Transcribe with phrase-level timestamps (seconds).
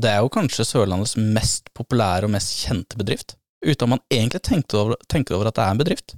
[0.00, 4.40] det er jo kanskje Sørlandets mest populære og mest kjente bedrift, uten at man egentlig
[4.46, 6.14] tenker over, tenker over at det er en bedrift.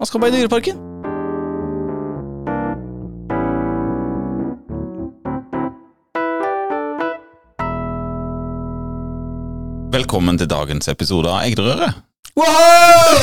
[0.00, 0.78] Man skal bare i Dyreparken.
[9.90, 11.98] Velkommen til dagens episode av Egderøret.
[12.38, 13.18] Wow!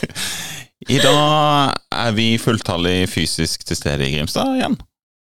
[0.96, 4.80] I dag er vi fulltallig fysisk til stede i Grimstad igjen.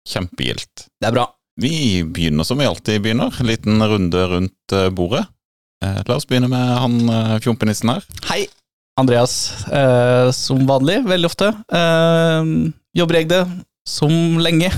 [0.09, 0.89] Kjempegildt.
[0.97, 1.29] Det er bra.
[1.61, 5.25] Vi begynner som vi alltid begynner, en liten runde rundt eh, bordet.
[5.86, 8.05] Eh, la oss begynne med han eh, fjompenissen her.
[8.25, 8.47] Hei,
[8.97, 9.36] Andreas.
[9.69, 11.51] Eh, som vanlig, veldig ofte.
[11.69, 12.50] Eh,
[12.97, 13.43] jobber jeg det
[13.89, 14.71] som lenge.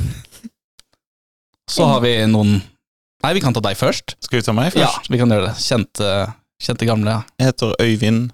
[1.72, 2.60] Så har vi noen
[3.24, 4.18] Nei, vi kan ta deg først.
[4.22, 4.84] Skal vi ta meg først?
[4.84, 5.56] Ja, vi kan gjøre det.
[5.64, 6.10] Kjente,
[6.62, 7.16] kjente gamle.
[7.16, 7.24] Ja.
[7.42, 8.28] Jeg heter Øyvind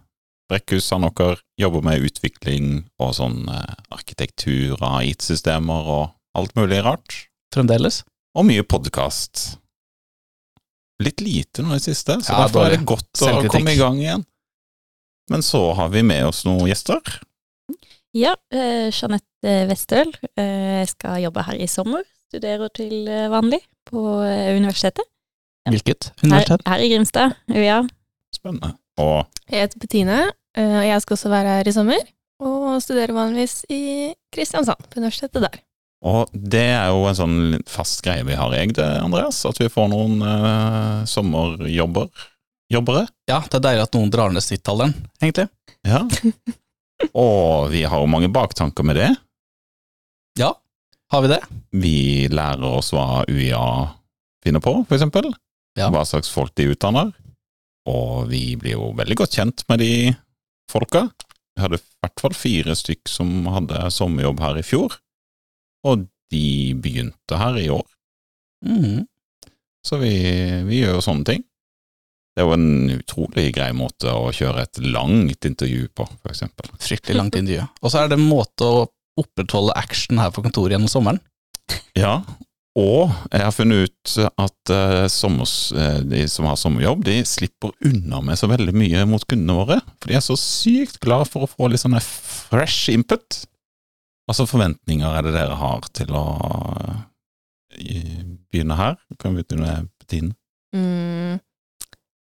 [0.51, 1.37] Brekkhus Sandaker.
[1.61, 2.65] Jobber med utvikling
[2.99, 3.45] og sånn
[3.87, 7.21] arkitektur av IT-systemer og alt mulig rart.
[7.55, 8.01] Fremdeles.
[8.31, 9.57] Og mye podkast.
[11.03, 13.79] Litt lite nå i det siste, så Ja, derfor er det godt å komme i
[13.79, 14.23] gang igjen.
[15.31, 17.01] Men så har vi med oss noen gjester.
[18.15, 20.13] Ja, uh, Jeanette Westøl.
[20.39, 22.05] Eh, jeg skal jobbe her i sommer.
[22.31, 25.07] Studerer til eh, vanlig på uh, universitetet.
[25.67, 26.63] Hvilket universitet?
[26.67, 27.35] her i Grimstad.
[27.51, 27.81] UiA.
[28.35, 28.75] Spennende.
[29.01, 30.21] Og Jeg heter Bettine,
[30.55, 32.07] eh, og jeg skal også være her i sommer.
[32.39, 35.59] Og studerer vanligvis i Kristiansand, på universitetet der.
[36.01, 39.69] Og det er jo en sånn fast greie vi har i det, Andreas, at vi
[39.69, 42.09] får noen eh, sommerjobber.
[42.71, 43.03] Jobbere.
[43.27, 45.49] Ja, det er deilig at noen drar ned snittalderen, egentlig.
[45.83, 46.05] Ja.
[47.25, 49.09] Og vi har jo mange baktanker med det.
[50.39, 50.53] Ja,
[51.11, 51.41] har vi det?
[51.75, 51.97] Vi
[52.31, 53.63] lærer oss hva UiA
[54.45, 55.27] finner på, for eksempel.
[55.75, 55.89] Ja.
[55.91, 57.11] Hva slags folk de utdanner.
[57.91, 59.91] Og vi blir jo veldig godt kjent med de
[60.71, 61.09] folka.
[61.51, 64.95] Vi hadde i hvert fall fire stykk som hadde sommerjobb her i fjor,
[65.87, 66.45] og de
[66.79, 67.87] begynte her i år.
[68.65, 69.07] Mm.
[69.87, 70.13] Så vi,
[70.67, 71.43] vi gjør jo sånne ting.
[72.31, 76.69] Det er jo en utrolig grei måte å kjøre et langt intervju på, eksempel.
[76.79, 77.65] Fryktelig langt intervju.
[77.81, 78.85] Og så er det en måte å
[79.19, 81.19] opprettholde action her på kontoret gjennom sommeren.
[81.97, 82.21] Ja,
[82.79, 87.73] og jeg har funnet ut at eh, sommers, eh, de som har sommerjobb, de slipper
[87.87, 89.79] unna med så veldig mye mot kundene våre.
[89.99, 93.41] For de er så sykt glad for å få litt sånn fresh input.
[94.31, 96.25] Altså forventninger er det dere har til å
[97.75, 98.99] eh, begynne her?
[99.19, 100.31] Kan vi begynne med Bettine?
[100.71, 101.41] Mm,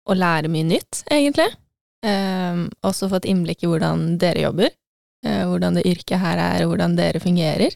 [0.03, 1.47] å lære mye nytt, egentlig.
[2.05, 4.73] Um, også fått innblikk i hvordan dere jobber.
[5.25, 7.73] eh, hvordan det yrket her er, og hvordan dere fungerer.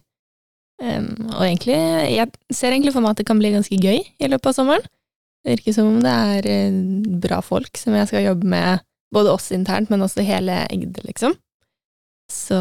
[0.83, 1.79] Um, og egentlig,
[2.13, 4.85] jeg ser egentlig for meg at det kan bli ganske gøy i løpet av sommeren.
[5.43, 6.77] Det virker som om det er eh,
[7.23, 8.83] bra folk som jeg skal jobbe med,
[9.15, 11.33] både oss internt, men også hele Egde, liksom.
[12.29, 12.59] Så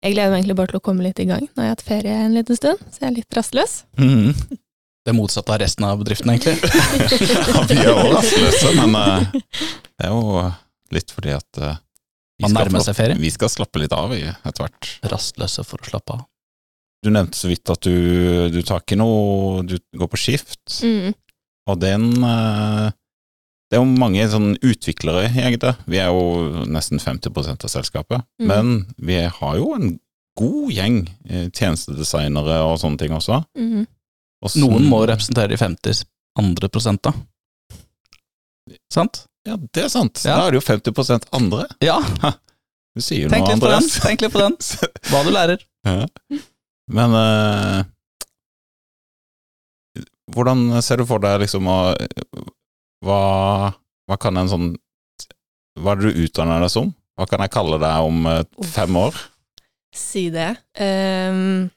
[0.00, 1.44] jeg gleder meg egentlig bare til å komme litt i gang.
[1.50, 3.74] Nå har jeg hatt ferie en liten stund, så jeg er litt rastløs.
[4.00, 4.32] Mm.
[5.08, 6.56] Det motsatte av resten av bedriften, egentlig.
[7.50, 10.42] Ja, vi er også rastløse, men uh, det er jo
[10.96, 11.76] litt fordi at uh,
[12.40, 13.16] vi Man skal nærmer seg ferie.
[13.20, 14.90] Vi skal slappe litt av etter hvert.
[15.12, 16.26] Rastløse for å slappe av.
[17.04, 17.94] Du nevnte så vidt at du,
[18.52, 21.14] du tar ikke noe Du går på skift, Mm.
[21.70, 22.90] og den eh,
[23.70, 25.76] Det er jo mange sånn utviklere i Egde.
[25.86, 28.46] Vi er jo nesten 50 av selskapet, Mm.
[28.50, 29.92] men vi har jo en
[30.36, 30.96] god gjeng
[31.28, 33.44] eh, tjenestedesignere og sånne ting også.
[33.56, 33.86] Mm.
[34.42, 36.04] også Noen må representere de 50
[36.40, 37.12] andre prosenta.
[38.92, 39.24] Sant?
[39.46, 40.20] Ja, det er sant.
[40.24, 40.36] Ja.
[40.36, 41.66] Da er det jo 50% andre.
[41.80, 42.00] Ja,
[42.96, 43.54] Du sier tenk noe.
[43.54, 44.00] Andreas.
[44.02, 44.56] Tenk litt på den.
[45.12, 45.62] Hva du lærer.
[45.86, 46.08] Ja.
[46.90, 47.84] Men eh,
[50.34, 51.76] hvordan ser du for deg liksom å
[53.04, 53.72] hva,
[54.08, 54.70] hva kan en sånn
[55.80, 56.90] Hva er det du utdanner deg som?
[57.16, 59.16] Hva kan jeg kalle deg om eh, fem år?
[59.96, 60.50] Si det.
[60.78, 61.68] Um,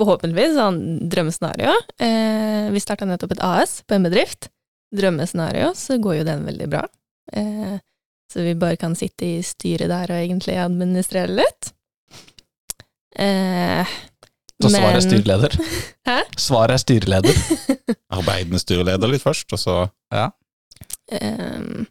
[0.00, 0.80] forhåpentligvis sånn
[1.12, 1.74] drømmescenario.
[2.00, 4.48] Uh, vi starta nettopp et AS på en bedrift.
[4.96, 6.82] Drømmescenario, så går jo den veldig bra.
[7.34, 7.76] Uh,
[8.30, 11.72] så vi bare kan sitte i styret der og egentlig administrere litt.
[13.18, 13.86] Eh,
[14.60, 15.54] Så svaret er styreleder.
[16.08, 16.18] Hæ?
[16.36, 17.38] Svaret er styreleder.
[18.12, 19.76] Arbeidende styreleder litt først, og så
[21.10, 21.86] Ehm,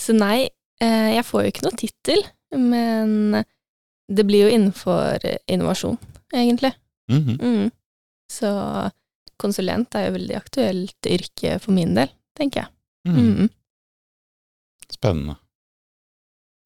[0.00, 0.48] så nei,
[0.80, 2.22] eh, jeg får jo ikke noe tittel,
[2.56, 3.42] men
[4.08, 5.98] det blir jo innenfor innovasjon,
[6.32, 6.72] egentlig.
[7.10, 7.36] Mhm.
[7.40, 7.70] Mm.
[8.32, 8.48] Så
[9.40, 12.72] konsulent er jo veldig aktuelt yrke for min del, tenker jeg.
[13.08, 13.28] Mhm.
[13.28, 13.50] Mm.
[14.88, 15.36] Spennende.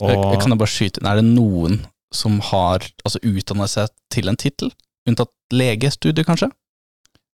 [0.03, 1.77] Jeg, jeg kan jeg bare skyte inn, er det noen
[2.13, 4.73] som har altså, utdannet seg til en tittel?
[5.09, 6.51] Unntatt legestudiet, kanskje?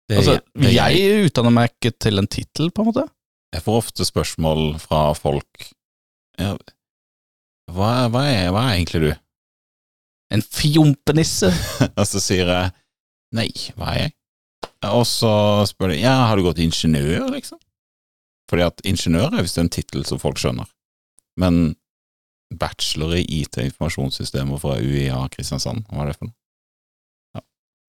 [0.09, 3.05] det, Altså, det, jeg utdanner meg ikke til en tittel, på en måte.
[3.55, 5.69] jeg får ofte spørsmål fra folk
[6.39, 6.55] ja,
[7.71, 9.11] hva, hva, er, hva er egentlig du?
[10.33, 11.51] En fjompenisse.
[11.99, 12.71] Og så sier jeg
[13.37, 14.15] nei, hva er jeg?
[14.89, 15.31] Og så
[15.69, 17.59] spør de ja, har du gått ingeniør, liksom?
[18.51, 20.67] Fordi at ingeniør er visst en tittel som folk skjønner.
[21.39, 21.77] Men
[22.59, 26.35] bachelor i IT informasjonssystemer fra UiA Kristiansand, hva er det for noe?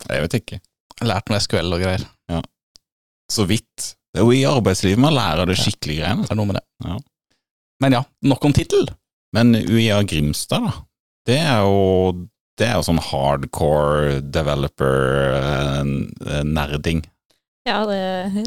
[0.04, 0.58] Ja, jeg vet ikke.
[1.04, 2.02] Lært noe SQL og greier.
[3.32, 3.94] Så vidt.
[4.14, 6.22] Det er jo i arbeidslivet man lærer det skikkelige greiene.
[6.26, 6.66] Det er noe med det.
[6.84, 6.94] Ja.
[7.82, 8.84] Men ja, nok om tittel.
[9.34, 10.72] Men UiA Grimstad, da,
[11.26, 11.80] det er jo
[12.54, 17.00] det er jo sånn hardcore developer-nerding.
[17.66, 17.98] Ja, det,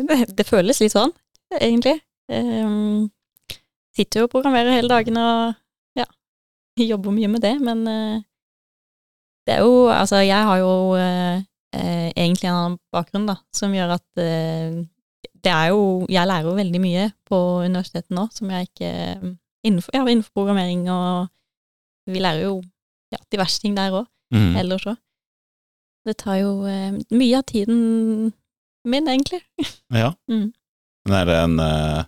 [0.07, 1.11] det, det føles litt sånn,
[1.59, 1.99] egentlig.
[2.31, 3.11] Um,
[3.95, 5.53] sitter jo og programmerer hele dagen og
[5.99, 6.07] ja,
[6.91, 8.17] jobber mye med det, men eh,
[9.47, 11.39] det er jo Altså, jeg har jo eh,
[11.73, 14.83] eh, egentlig en annen bakgrunn, da, som gjør at eh,
[15.43, 18.91] det er jo Jeg lærer jo veldig mye på universitetet nå som jeg ikke
[19.67, 21.27] innenfor, ja, innenfor programmering, og
[22.07, 22.61] vi lærer jo
[23.11, 24.57] ja, diverse ting der òg, Mm.
[24.59, 24.97] ellers òg.
[26.05, 27.77] Det tar jo eh, mye av tiden
[28.87, 29.39] min, egentlig.
[29.95, 30.11] Ja.
[30.31, 30.49] Mm.
[31.07, 32.01] Men er det en, eh,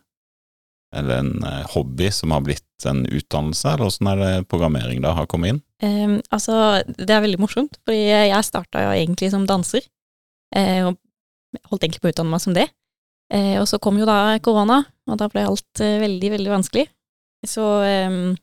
[0.96, 5.04] er det en eh, hobby som har blitt en utdannelse, eller åssen er det programmering
[5.04, 5.62] da har kommet inn?
[5.84, 9.86] Um, altså, det er veldig morsomt, fordi jeg starta jo egentlig som danser,
[10.56, 10.98] eh, og
[11.70, 12.68] holdt egentlig på å utdanne meg som det.
[13.30, 16.88] Eh, og så kom jo da korona, og da ble alt veldig, veldig vanskelig.
[17.48, 17.64] Så
[18.10, 18.34] um,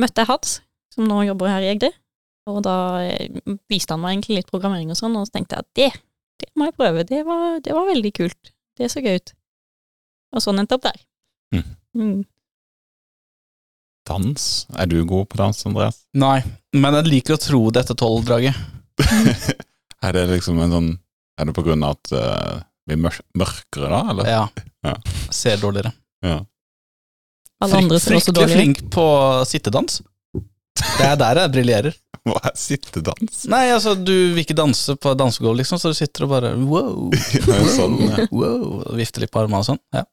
[0.00, 0.54] møtte jeg Hads,
[0.94, 1.92] som nå jobber her i Egde,
[2.48, 2.76] og da
[3.68, 5.90] viste han meg egentlig litt programmering og sånn, og så tenkte jeg at det,
[6.40, 9.34] det må jeg prøve, det var, det var veldig kult, det så gøy ut.
[10.34, 11.04] Og sånn endte jeg opp der.
[11.54, 11.76] Mhm.
[11.98, 12.18] Mm.
[14.08, 14.66] Dans?
[14.78, 16.02] Er du god på dans, Andreas?
[16.16, 16.40] Nei,
[16.76, 18.56] men jeg liker å tro det etter tolv-draget.
[20.06, 20.88] er det liksom en sånn
[21.38, 22.54] Er det på grunn av at uh,
[22.88, 23.02] vi er
[23.38, 24.26] mørkere da, eller?
[24.26, 24.44] Ja.
[24.82, 24.94] Ja.
[25.30, 25.92] Ser dårligere.
[26.24, 26.40] Ja.
[27.62, 29.06] Alle andre ser også Fryktelig flink på
[29.46, 30.00] sittedans.
[30.78, 31.96] Det er der jeg briljerer.
[32.28, 33.44] Hva er sittedans?
[33.50, 37.08] Nei, altså, du vil ikke danse på dansegulv, liksom, så du sitter og bare wow,
[37.78, 38.26] sånn, ja.
[38.34, 39.80] wow, vifter litt på armene og sånn.
[39.94, 40.04] Ja.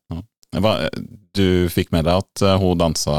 [1.35, 3.15] Du fikk med deg at eh, hun dansa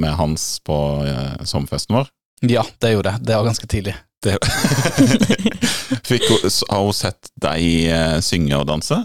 [0.00, 2.08] med Hans på eh, sommerfesten vår?
[2.44, 3.24] ja, det gjorde jeg.
[3.24, 3.94] Det var ganske tidlig.
[4.24, 4.34] Det.
[6.08, 8.98] Fikk hun, har hun sett deg eh, synge og danse?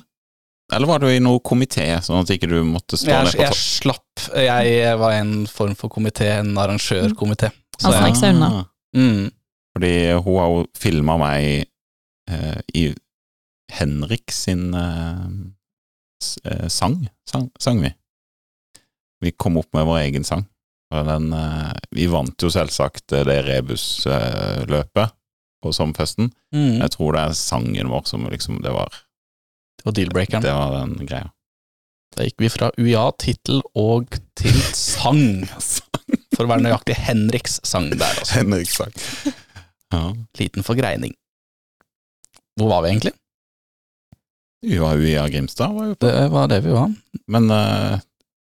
[0.73, 3.43] Eller var du i noe komité, sånn at ikke du måtte stå Jeg, ned på
[3.47, 4.23] jeg slapp.
[4.37, 7.49] Jeg var en form for komité, en arrangørkomité.
[7.79, 8.49] Så Han snakket snek seg unna.
[8.95, 9.23] mm,
[9.75, 11.47] Fordi hun har jo filma meg
[12.29, 12.85] eh, i
[13.79, 15.25] Henrik sin eh,
[16.23, 17.93] sang, sang, sang vi.
[19.23, 20.45] Vi kom opp med vår egen sang.
[20.89, 25.11] Den, eh, vi vant jo selvsagt eh, det rebusløpet
[25.61, 26.31] på sommerfesten.
[26.55, 28.89] mm, Jeg tror det er sangen vår som liksom Det var,
[29.77, 30.41] det var deal-breakeren.
[30.41, 31.29] det var den greia.
[32.15, 35.45] Da gikk vi fra UiA, tittel og til sang.
[36.35, 38.39] For å være nøyaktig Henriks sang der, altså.
[38.39, 38.95] Henriks sang.
[39.93, 40.01] Ja.
[40.39, 41.13] Liten forgreining.
[42.57, 43.13] Hvor var vi egentlig?
[44.65, 46.07] Vi var jo i Grimstad, var jo på.
[46.07, 46.91] Det var det vi var.
[47.31, 47.99] Men uh,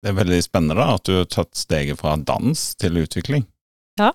[0.04, 3.44] det er veldig spennende da, at du har tatt steget fra dans til utvikling.
[4.00, 4.14] Ja.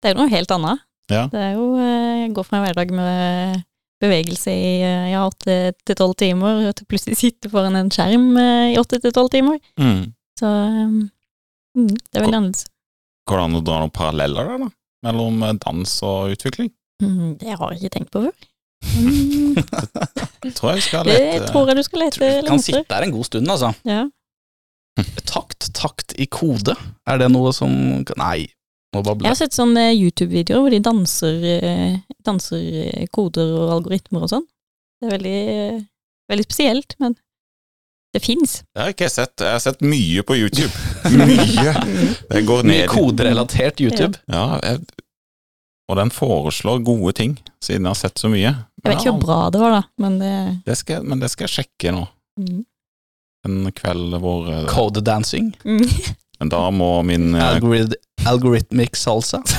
[0.00, 0.84] Det er jo noe helt annet.
[1.12, 1.26] Ja.
[1.28, 3.64] Det er jo eh, gå fra en hverdag med
[4.00, 8.70] bevegelse i eh, ja, åtte til tolv timer, til plutselig sitte foran en skjerm eh,
[8.72, 9.58] i åtte til tolv timer.
[9.80, 10.14] Mm.
[10.40, 10.96] Så um,
[11.76, 12.64] mm, det er veldig annerledes.
[13.28, 14.70] Går det an å dra noen paralleller der, da?
[15.08, 16.72] Mellom eh, dans og utvikling?
[17.02, 18.50] Mm, det har jeg ikke tenkt på før.
[18.94, 19.60] Mm,
[20.52, 23.28] Tror jeg skal det lete tror jeg du skal lete Kan sitte der en god
[23.30, 23.72] stund, altså.
[23.88, 24.04] Ja.
[25.26, 26.76] Takt, takt i kode.
[27.08, 27.72] Er det noe som
[28.20, 28.46] Nei,
[28.94, 34.30] Jeg har sett sånne YouTube-videoer hvor de danser, eh, danser eh, koder og algoritmer og
[34.30, 34.44] sånn.
[35.02, 35.80] Det er veldig, eh,
[36.30, 37.16] veldig spesielt, men
[38.14, 38.60] det fins.
[38.70, 39.34] Det har ikke jeg sett.
[39.42, 40.70] Jeg har sett mye på YouTube.
[41.18, 41.72] Mye!
[42.30, 42.84] Det går ned.
[42.84, 44.20] Mye koderelatert YouTube.
[44.30, 44.84] Ja, jeg,
[45.90, 48.52] og den foreslår gode ting, siden jeg har sett så mye.
[48.52, 50.34] Jeg vet ikke hvor bra det var, da, men det
[50.66, 52.06] Det skal, men det skal jeg sjekke nå.
[52.40, 52.62] mm.
[53.44, 55.50] En kveld hvor eh, Code dancing.
[55.68, 55.84] Mm.
[56.40, 57.92] Men da må min eh, Algorid
[58.26, 59.42] algorithmic salsa.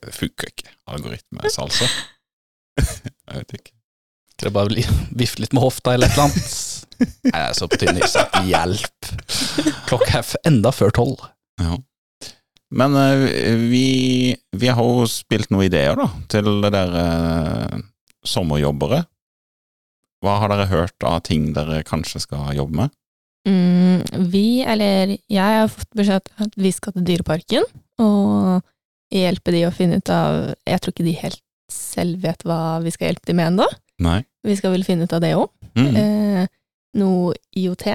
[0.00, 0.70] Det funker ikke.
[0.90, 1.84] Algoritmesalsa.
[2.80, 3.72] jeg vet ikke.
[4.34, 4.84] Skal jeg bare
[5.20, 6.79] vifte litt med hofta eller et eller annet?
[7.00, 8.16] Nei, jeg er så på tynn is.
[8.46, 9.12] Hjelp.
[9.88, 11.24] Klokka er enda før tolv.
[11.60, 11.78] Ja.
[12.70, 13.24] Men uh,
[13.70, 17.04] vi, vi har jo spilt noen ideer, da, til dere
[17.74, 17.80] uh,
[18.26, 19.02] sommerjobbere.
[20.20, 22.96] Hva har dere hørt av ting dere kanskje skal jobbe med?
[23.48, 27.64] Mm, vi, eller jeg har fått beskjed om at vi skal til Dyreparken
[28.04, 28.60] og
[29.10, 31.40] hjelpe de å finne ut av Jeg tror ikke de helt
[31.72, 33.66] selv vet hva vi skal hjelpe de med ennå.
[34.46, 35.48] Vi skal vel finne ut av det òg.
[35.78, 35.96] Mm.
[35.96, 36.44] Eh,
[36.98, 37.86] noe IOT,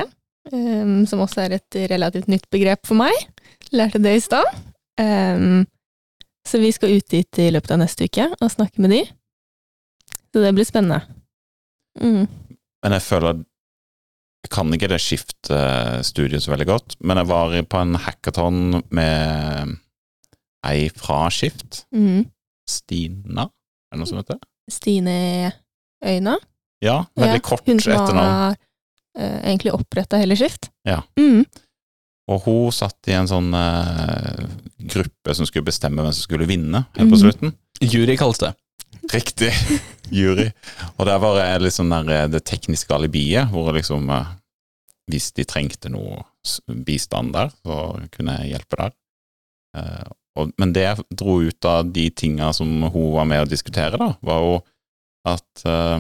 [0.54, 3.14] um, som også er et relativt nytt begrep for meg.
[3.75, 4.46] Lærte det i stad.
[5.00, 5.66] Um,
[6.46, 9.00] Så vi skal ut dit i løpet av neste uke og snakke med de.
[10.30, 11.00] Så det blir spennende.
[11.98, 12.28] Mm.
[12.84, 13.40] Men jeg føler
[14.46, 18.60] Jeg kan ikke det skiftstudiet så veldig godt, men jeg var på en hackathon
[18.94, 19.72] med
[20.70, 21.88] ei fra Skift.
[21.92, 22.28] Mm.
[22.70, 23.48] Stina,
[23.90, 24.38] er det noe som heter?
[24.70, 25.16] Stine
[26.06, 26.36] Øyna.
[26.86, 28.30] Ja, veldig Ja, kort Hun som etternavn.
[28.30, 28.56] har eh,
[29.16, 30.70] egentlig oppretta hele Skift.
[30.88, 31.02] Ja.
[31.20, 31.46] Mm.
[32.32, 34.46] Og hun satt i en sånn eh,
[34.96, 37.54] gruppe som skulle bestemme hvem som skulle vinne helt på slutten.
[37.54, 37.92] slutten.
[37.92, 38.52] Jury kalles det.
[39.14, 39.52] Riktig.
[40.18, 40.50] Jury.
[40.98, 44.34] Og der var det litt sånn der eh, det tekniske alibiet, hvor liksom eh,
[45.06, 46.24] Hvis de trengte noe
[46.86, 47.76] bistand der, så
[48.10, 48.94] kunne jeg hjelpe der.
[49.78, 53.50] Eh, og, men det jeg dro ut av de tinga som hun var med å
[53.50, 54.56] diskutere, da, var jo
[55.30, 56.00] at eh,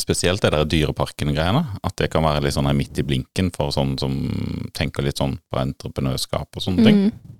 [0.00, 1.62] Spesielt det der Dyreparken-greiene.
[1.84, 4.16] At det kan være litt sånn her midt i blinken for sånne som
[4.76, 7.02] tenker litt sånn på entreprenørskap og sånne ting.
[7.10, 7.36] Mm.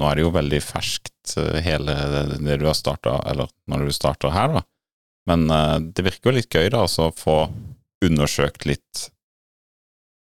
[0.00, 1.94] Nå er det jo veldig ferskt, eh, hele
[2.40, 4.62] det du har starta, eller når du starter her, da.
[5.28, 7.36] Men uh, det virker jo litt gøy, da, altså å få
[8.02, 9.08] undersøkt litt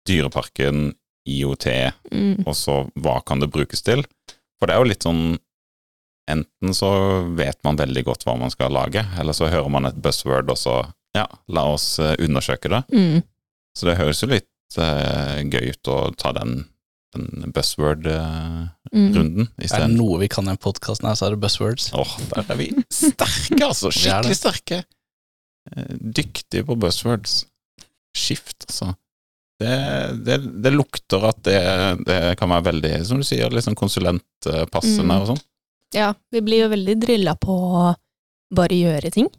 [0.08, 0.92] Dyreparken,
[1.26, 1.66] IOT,
[2.12, 2.44] Mm.
[2.46, 4.04] og så hva kan det brukes til?
[4.60, 5.40] For det er jo litt sånn
[6.32, 6.90] Enten så
[7.36, 10.56] vet man veldig godt hva man skal lage, eller så hører man et buzzword, og
[10.56, 10.76] så
[11.18, 12.84] ja, la oss eh, undersøke det.
[12.94, 13.22] Mm.
[13.78, 16.64] Så det høres jo litt uh, gøy ut å ta den,
[17.16, 19.48] den buzzword-runden Mm.
[19.72, 21.88] Er det noe vi kan i den podkasten her, så er det buzzwords.
[21.98, 23.90] Åh, der er vi sterke, altså.
[23.96, 24.84] Skikkelig sterke.
[25.72, 27.40] Eh, Dyktige på buzzwords.
[28.14, 28.92] Skift, altså.
[29.62, 29.74] Det,
[30.28, 31.58] det, det lukter at det,
[32.06, 35.16] det kan være veldig, som du sier, sånn konsulentpassende Mm.
[35.22, 35.42] og sånn.
[35.94, 37.84] Ja, vi blir jo veldig drilla på å
[38.54, 39.30] bare gjøre ting.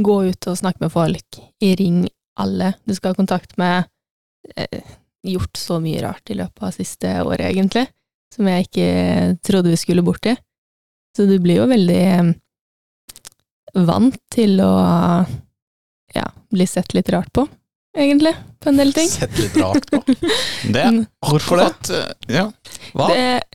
[0.00, 1.40] Gå ut og snakke med folk,
[1.80, 2.04] ring
[2.40, 3.88] alle du skal ha kontakt med.
[4.56, 4.80] Eh,
[5.26, 7.86] gjort så mye rart i løpet av siste året, egentlig,
[8.32, 8.86] som jeg ikke
[9.44, 10.32] trodde vi skulle borti.
[11.16, 12.30] Så du blir jo veldig eh,
[13.86, 14.70] vant til å
[16.14, 17.44] ja, bli sett litt rart på,
[17.98, 19.10] egentlig, på en del ting.
[19.10, 20.00] Sett litt rart på.
[20.74, 21.00] Det er.
[21.26, 21.70] Hvorfor det?
[21.98, 22.46] eh, Ja.
[22.94, 23.10] Hva?
[23.12, 23.49] Det,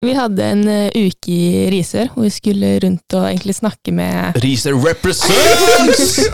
[0.00, 4.38] vi hadde en uh, uke i Risør hvor vi skulle rundt og egentlig snakke med
[4.40, 6.24] Riser represents!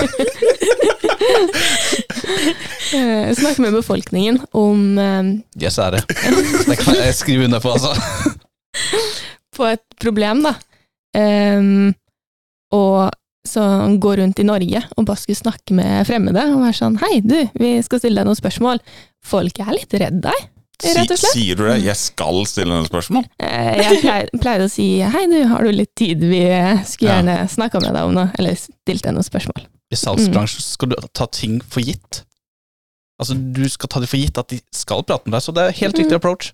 [2.94, 6.04] uh, snakke med befolkningen om uh, Yes, er det.
[6.68, 7.92] Det kan jeg skrive under på, altså.
[9.56, 10.54] på et problem, da.
[11.16, 11.94] Um,
[12.76, 13.10] og
[13.46, 13.62] så
[13.98, 17.38] gå rundt i Norge og bare skulle snakke med fremmede og være sånn Hei, du,
[17.58, 18.82] vi skal stille deg noen spørsmål.
[19.26, 20.50] Folk er litt redd deg,
[20.84, 21.32] rett og slett.
[21.32, 21.76] sier du det?
[21.84, 23.24] Jeg skal stille noen spørsmål?
[23.40, 26.42] Eh, jeg pleier, pleier å si hei, du, har du litt tid, vi
[26.84, 27.22] skulle Ja.
[27.22, 29.66] gjerne snakka med deg om noe, eller stilt deg noen spørsmål.
[29.92, 32.22] I salgsbransjen skal du ta ting for gitt.
[33.20, 35.62] Altså, du skal ta det for gitt at de skal prate med deg, så det
[35.70, 36.52] er helt riktig approach.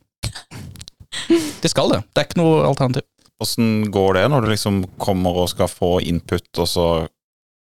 [1.62, 2.02] De skal det.
[2.14, 3.02] Det er ikke noe alternativ.
[3.43, 6.87] Åssen går det når du liksom kommer og skal få input, og så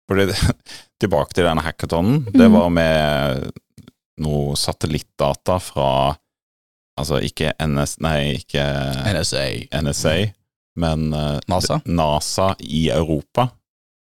[0.09, 0.25] fordi
[0.99, 2.25] Tilbake til denne hackathonen.
[2.33, 2.51] Det Mhm.
[2.57, 3.51] var med
[4.19, 6.17] noe satellittdata fra
[6.99, 7.95] Altså ikke NS...
[8.03, 8.63] Nei, ikke
[9.15, 9.43] NSA.
[9.85, 10.15] NSA,
[10.83, 11.79] men eh, NASA.
[11.87, 13.47] NASA i Europa.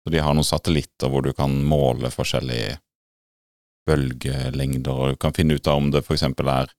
[0.06, 2.76] Så de har noen satellitter hvor du kan måle forskjellige
[3.86, 6.70] bølgelengder, og du kan finne ut av om det for eksempel er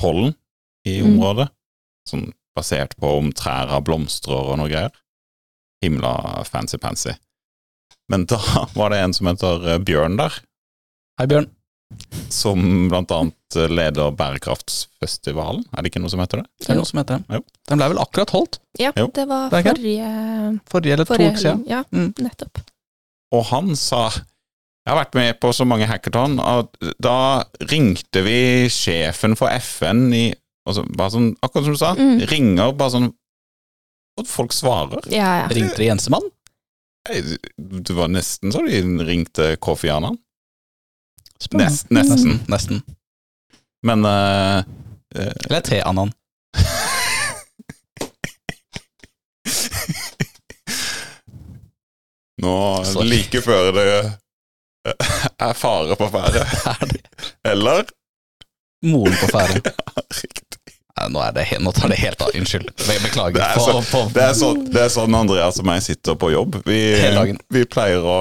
[0.00, 0.34] pollen
[0.88, 1.14] i Mm.
[1.14, 1.48] området.
[2.08, 4.92] Sånn basert på om trærne blomstrer og noe greier.
[5.84, 7.14] Himla fancy-pansy.
[8.08, 8.40] Men da
[8.74, 10.32] var det en som heter eh, Bjørn der,
[11.20, 11.50] Hei, Bjørn.
[12.30, 12.60] Som
[12.92, 15.64] eh, leder Bærekraftsfestivalen.
[15.74, 16.46] Er det ikke noe som heter det?
[16.62, 17.38] Det er noe som heter det.
[17.40, 17.44] Jo.
[17.70, 18.58] Den ble vel akkurat holdt?
[18.78, 19.08] Ja, Jo.
[19.14, 20.10] det var Det forrige,
[20.70, 21.64] Forrige eller to uker siden.
[21.68, 22.12] Ja, Mm.
[22.18, 22.62] nettopp.
[23.32, 28.66] Og han sa Jeg har vært med på så mange hackathon, og da ringte vi
[28.72, 30.34] sjefen for FN i
[30.70, 31.94] så, bare sånn, Akkurat som du sa.
[31.94, 32.26] Mm.
[32.30, 33.12] Ringer bare sånn
[34.18, 35.00] Og folk svarer.
[35.10, 35.48] Ja, ja.
[35.48, 36.22] Ringte de Jensemann?
[37.08, 40.18] Det var nesten så de ringte Kofi Annan.
[41.52, 42.40] Nest, nesten.
[42.48, 42.82] Nesten.
[43.86, 44.62] Men uh,
[45.16, 46.12] uh, Eller T-Annan.
[52.42, 53.08] nå Sorry.
[53.08, 53.86] like før det
[54.88, 54.94] eh,
[55.38, 56.44] er fare på ferde.
[57.44, 57.84] Er Eller?
[58.86, 59.72] moren på ferde?
[61.10, 62.28] Nå, det, nå tar det helt av.
[62.36, 62.66] Unnskyld.
[62.76, 63.32] Beklager.
[63.32, 64.34] Det er så- på, Det er,
[64.74, 66.58] det er sånn Andreas og meg sitter på jobb.
[66.66, 66.76] Vi,
[67.48, 68.16] vi pleier å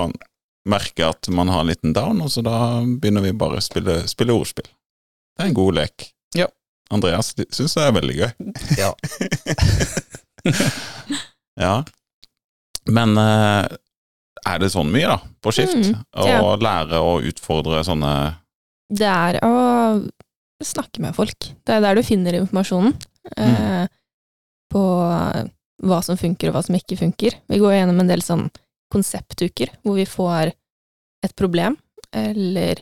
[0.67, 4.01] merke at man har en liten down, og så da begynner vi bare å spille,
[4.11, 4.67] spille ordspill.
[5.37, 6.09] Det er en god lek.
[6.35, 6.49] Ja.
[6.91, 8.31] Andreas syns det er veldig gøy.
[8.79, 8.93] Ja.
[11.59, 11.83] Ja.
[12.87, 13.65] Men eh,
[14.47, 15.75] er det sånn mye, da, på skift?
[15.75, 18.13] Mm, Å lære å utfordre sånne
[18.87, 19.51] Det er å
[20.63, 21.49] snakke med folk.
[21.67, 22.95] Det er der du finner informasjonen.
[23.35, 23.43] Mm.
[23.43, 23.85] Eh,
[24.71, 24.85] på
[25.89, 27.35] hva som funker og hva som ikke funker.
[27.51, 28.47] Vi går gjennom en del sånn
[28.91, 30.53] konseptuker hvor vi får
[31.25, 31.77] et problem,
[32.15, 32.81] eller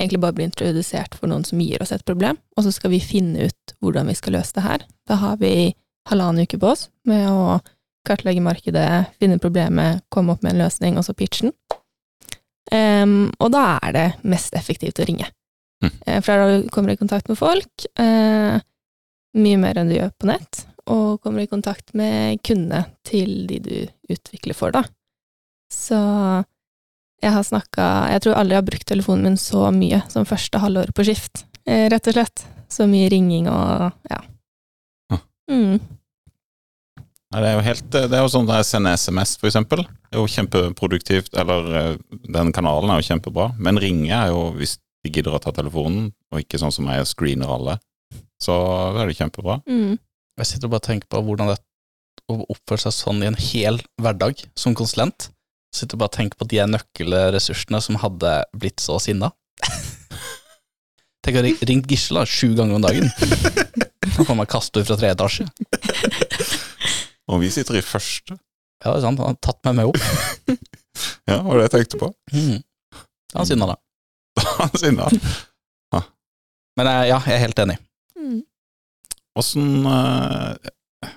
[0.00, 3.02] egentlig bare blir introdusert for noen som gir oss et problem, og så skal vi
[3.02, 4.84] finne ut hvordan vi skal løse det her.
[5.08, 5.74] Da har vi
[6.10, 7.58] halvannen uke på oss med å
[8.04, 11.54] kartlegge markedet, finne problemet, komme opp med en løsning, og så pitche den.
[12.72, 15.28] Um, og da er det mest effektivt å ringe.
[15.84, 15.92] Mm.
[16.24, 18.58] For da kommer du i kontakt med folk, uh,
[19.34, 23.60] mye mer enn du gjør på nett, og kommer i kontakt med kundene til de
[23.64, 23.76] du
[24.12, 24.84] utvikler for, da.
[25.74, 25.98] Så
[27.24, 30.60] jeg har snakka Jeg tror aldri jeg har brukt telefonen min så mye som første
[30.60, 32.46] halvåret på skift, eh, rett og slett.
[32.70, 34.22] Så mye ringing og ja.
[35.50, 35.76] Mm.
[37.34, 39.82] Det er jo helt Det er jo sånn når jeg sender SMS, for eksempel.
[39.84, 41.96] Det er jo kjempeproduktivt, eller eh,
[42.30, 43.50] den kanalen er jo kjempebra.
[43.58, 47.10] Men ringe er jo, hvis de gidder å ta telefonen, og ikke sånn som jeg
[47.10, 47.76] screener alle,
[48.40, 48.54] så
[48.94, 49.58] er det kjempebra.
[49.66, 49.98] Mm.
[50.40, 51.58] Jeg sitter og bare tenker på hvordan det
[52.30, 55.28] å oppføre seg sånn i en hel hverdag som konsulent.
[55.74, 59.32] Sitter og bare tenker på de nøkkelressursene som hadde blitt så sinna.
[61.24, 63.10] Tenk å ha ringt Gisle sju ganger om dagen.
[64.14, 65.46] Han får og kaster ut fra tre etasje.
[67.32, 68.36] Og vi sitter i første.
[68.84, 69.22] Ja, det er sant.
[69.22, 70.60] Han har tatt meg med opp.
[71.26, 72.08] Ja, var det jeg tenkte på.
[72.36, 72.58] Mm.
[73.34, 73.76] Han sinna, da.
[74.60, 75.08] Han sinna.
[76.78, 77.76] Men eh, ja, jeg er helt enig.
[78.18, 78.40] Mm.
[79.40, 81.08] Åssen eh,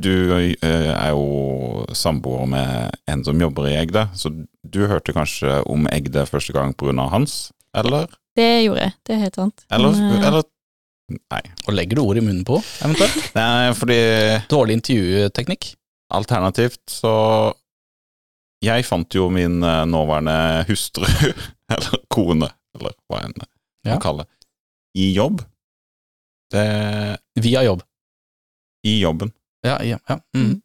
[0.00, 4.30] Du eh, er jo samboer med en som jobber i Egde, så
[4.64, 8.06] du hørte kanskje om Egde første gang av hans, eller?
[8.34, 9.64] Det gjorde jeg, det er helt sant.
[9.70, 10.50] Eller, Men, eh, eller
[11.30, 11.42] Nei.
[11.68, 13.26] Og legger du ord i munnen på, eventuelt?
[13.36, 13.98] Nei, fordi
[14.48, 15.74] Dårlig intervjuteknikk.
[16.16, 17.52] alternativt så
[18.64, 21.04] Jeg fant jo min eh, nåværende hustru,
[21.74, 22.48] eller kone,
[22.78, 23.50] eller hva enn man
[23.84, 23.98] Ja.
[24.00, 24.48] kaller det,
[24.96, 25.42] i jobb.
[26.54, 26.64] Det
[27.42, 27.82] Via jobb.
[28.86, 29.32] I jobben.
[29.64, 30.18] Ja, ja, ja.
[30.36, 30.60] Mm.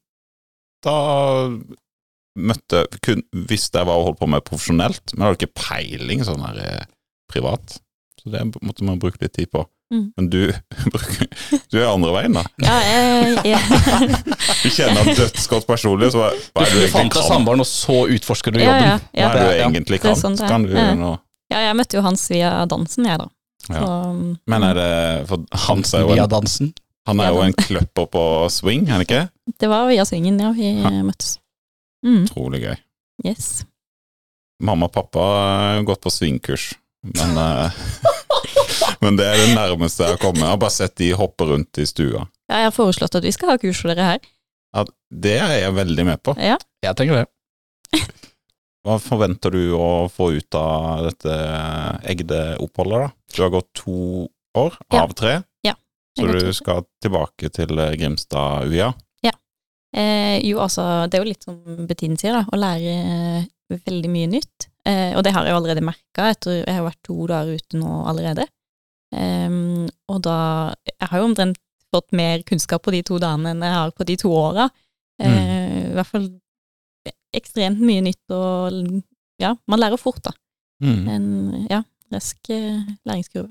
[0.83, 0.95] Da
[2.39, 6.23] møtte kun, Visste jeg hva hun holdt på med profesjonelt, men jeg hadde ikke peiling
[6.27, 6.85] sånn her eh,
[7.31, 7.79] privat.
[8.19, 9.65] Så det måtte man bruke litt tid på.
[9.89, 10.03] Mm.
[10.19, 10.41] Men du,
[11.71, 12.43] du er andre veien, da.
[12.61, 14.11] Ja, jeg, jeg,
[14.63, 18.03] Du kjenner dødsgodt personlig, så hva, hva er Du du fant deg samboeren, og så
[18.13, 19.07] utforsker du ja, jobben.
[19.17, 19.65] ja, Hva er det du Ja.
[19.71, 20.21] egentlig Det er kan?
[20.21, 20.53] sånn det er.
[20.53, 21.15] Kan du Ja.
[21.55, 23.29] ja, jeg møtte jo hans via dansen, jeg, da.
[23.69, 23.79] Ja.
[23.81, 23.89] Så,
[24.49, 24.91] Men er det
[25.29, 26.69] For Hans er jo Via dansen.
[27.07, 29.29] Han er jo en kløpper på swing, er han ikke?
[29.59, 30.89] det var via swingen, ja, vi Ja.
[31.03, 31.37] møttes.
[32.05, 32.77] Mm, Utrolig gøy.
[33.25, 33.65] yes.
[34.61, 37.71] Mamma og pappa har gått på swingkurs, men eh,
[39.01, 40.41] Men det er det nærmeste jeg har kommet.
[40.43, 42.25] Jeg har bare sett de hoppe rundt i stua.
[42.49, 44.19] Ja, jeg har foreslått at vi skal ha kurs for dere her.
[44.75, 44.83] Ja,
[45.23, 46.33] det er jeg veldig med på.
[46.35, 46.57] Ja.
[46.83, 47.27] Jeg tenker det.
[48.83, 51.37] Hva forventer du å få ut av dette
[52.11, 53.09] Egde-oppholdet, da?
[53.35, 53.95] Du har gått to
[54.59, 55.03] år Ja.
[55.05, 55.75] av tre, Jeg
[56.19, 58.91] så du skal tilbake til eh, Grimstad-UiA.
[59.89, 64.11] Eh, jo, altså, det er jo litt som Bettine sier, da, å lære eh, veldig
[64.13, 64.67] mye nytt.
[64.85, 68.03] Eh, og det har jeg jo allerede merka Jeg har vært to dager ute nå
[68.09, 68.45] allerede.
[69.15, 69.49] Eh,
[70.09, 70.37] og da
[70.85, 74.05] Jeg har jo omtrent fått mer kunnskap på de to dagene enn jeg har på
[74.05, 74.67] de to åra.
[75.19, 76.27] Eh, I hvert fall
[77.33, 79.01] ekstremt mye nytt, og
[79.41, 80.33] ja, man lærer fort, da.
[80.85, 81.01] Mm.
[81.09, 81.25] En
[81.69, 81.81] ja,
[82.13, 83.49] rask læringskurve.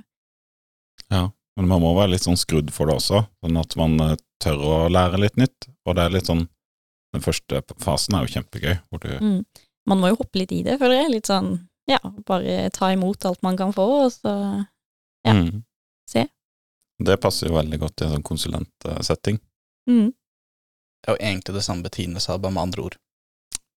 [1.11, 1.29] Ja,
[1.59, 4.61] men man må være litt sånn skrudd for det også, sånn at man eh, tør
[4.63, 5.67] å lære litt nytt.
[5.89, 6.47] Og det er litt sånn
[7.17, 9.39] Den første fasen er jo kjempegøy, hvor du Mm.
[9.89, 11.11] Man må jo hoppe litt i det, føler jeg.
[11.15, 11.55] Litt sånn
[11.89, 14.33] ja, bare ta imot alt man kan få, og så
[15.25, 15.33] Ja.
[15.33, 15.63] mm.
[16.07, 16.27] se.
[17.01, 19.41] Det passer jo veldig godt i en sånn konsulentsetting.
[19.89, 20.13] mm.
[21.01, 22.97] Det er jo egentlig det samme Bettine sa, bare med andre ord.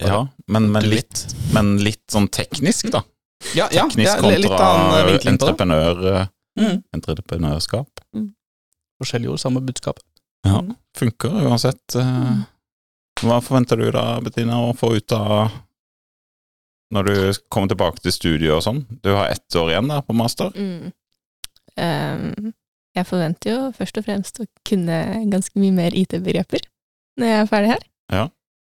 [0.04, 3.04] Ja, men, men, litt, men litt sånn teknisk, da.
[3.56, 5.12] Ja, ja, Teknisk ja kontra entreprenør.
[5.14, 5.52] vinkling på
[6.02, 6.30] det.
[6.62, 8.02] Entreprenør, Entreprenørskap.
[8.16, 8.30] Mm.
[9.02, 10.00] Forskjellige ord, samme budskap.
[10.46, 10.76] Ja, Mm.
[10.98, 11.96] funker uansett.
[11.96, 12.44] eh.
[13.22, 15.52] Hva forventer du da, Bettina, å få ut av
[16.92, 18.86] når du kommer tilbake til studiet og sånn?
[19.04, 20.52] Du har ett år igjen da på master.
[20.56, 20.92] Mm.
[21.78, 22.54] Um,
[22.96, 24.98] jeg forventer jo først og fremst å kunne
[25.32, 26.66] ganske mye mer IT-begreper
[27.20, 27.86] når jeg er ferdig her.
[28.12, 28.26] Ja.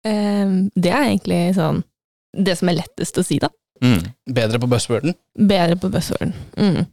[0.07, 1.83] Um, det er egentlig sånn
[2.37, 3.49] det som er lettest å si, da.
[3.83, 4.07] Mm.
[4.33, 5.15] Bedre på buzzworden.
[5.37, 6.33] Bedre på buzzworden.
[6.57, 6.87] Mm.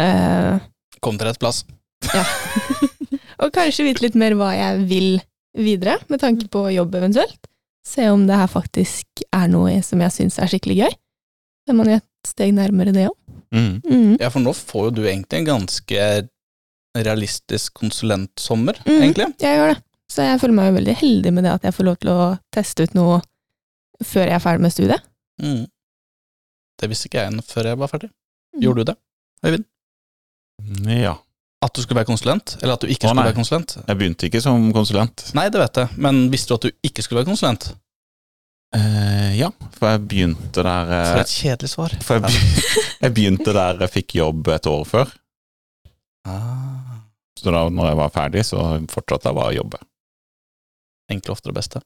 [0.00, 0.60] Eh,
[1.04, 1.62] Kom til rett plass.
[3.42, 5.10] og kanskje vite litt mer hva jeg vil
[5.56, 7.38] videre, med tanke på jobb eventuelt.
[7.86, 10.92] Se om det her faktisk er noe som jeg syns er skikkelig gøy.
[11.64, 13.16] Så er man jo et steg nærmere det òg.
[13.50, 13.80] Mm.
[13.82, 14.12] Mm.
[14.20, 16.04] Ja, for nå får jo du egentlig en ganske
[16.96, 19.00] realistisk konsulentsommer, Mm.
[19.02, 19.26] egentlig.
[19.40, 19.82] Jeg gjør det.
[20.10, 22.38] Så jeg føler meg jo veldig heldig med det at jeg får lov til å
[22.52, 23.20] teste ut noe
[24.02, 25.02] før jeg er ferdig med studiet.
[25.42, 25.66] Mm.
[26.80, 28.10] Det visste ikke jeg før jeg var ferdig.
[28.54, 28.62] Mm.
[28.64, 28.96] Gjorde du det?
[30.88, 31.16] Ja.
[31.60, 33.28] At du skulle være konsulent, eller at du ikke Å, skulle nei.
[33.28, 33.74] være konsulent?
[33.86, 35.26] Jeg begynte ikke som konsulent.
[35.36, 37.66] Nei, det vet jeg, men visste du at du ikke skulle være konsulent?
[38.76, 41.94] Eh, ja, for jeg begynte der eh, For et kjedelig svar.
[42.06, 42.32] For jeg, be
[43.04, 45.12] jeg begynte der jeg fikk jobb et år før.
[46.28, 47.00] Ah,
[47.40, 49.80] Så da når jeg var ferdig, så fortsatte jeg bare å jobbe.
[51.10, 51.80] enkle, ofte det beste.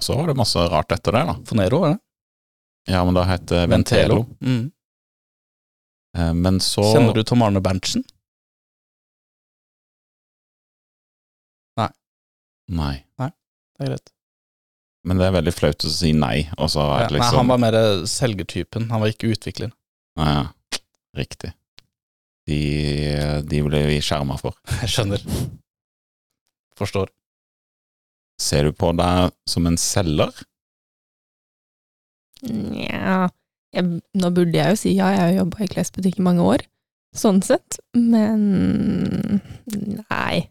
[0.00, 1.34] Så var det masse rart etter det, da.
[1.48, 1.98] Fonero, var det?
[2.94, 4.22] Ja, men da het det Ventelo.
[4.40, 4.70] Mm.
[6.18, 8.04] Eh, Men så Kjenner du Tom Arne Berntsen?
[11.80, 11.88] Nei.
[12.68, 12.96] Nei.
[13.20, 13.30] Nei.
[13.78, 14.12] Det er greit.
[15.08, 17.40] Men det er veldig flaut å si nei, og så er Ja, det Nei, liksom
[17.40, 19.72] han var mer selgertypen, han var ikke utvikler.
[20.20, 20.78] Ja, ja.
[21.18, 21.50] Riktig.
[22.46, 22.58] De,
[23.46, 24.54] de ble vi skjerma for.
[24.82, 25.24] Jeg skjønner.
[26.78, 27.10] Forstår.
[28.42, 30.32] Ser du på deg som en selger?
[32.42, 33.28] Nja
[33.72, 36.64] jeg, Nå burde jeg jo si ja, jeg har jobba i klesbutikk i mange år,
[37.16, 39.40] sånn sett, men
[40.10, 40.48] nei.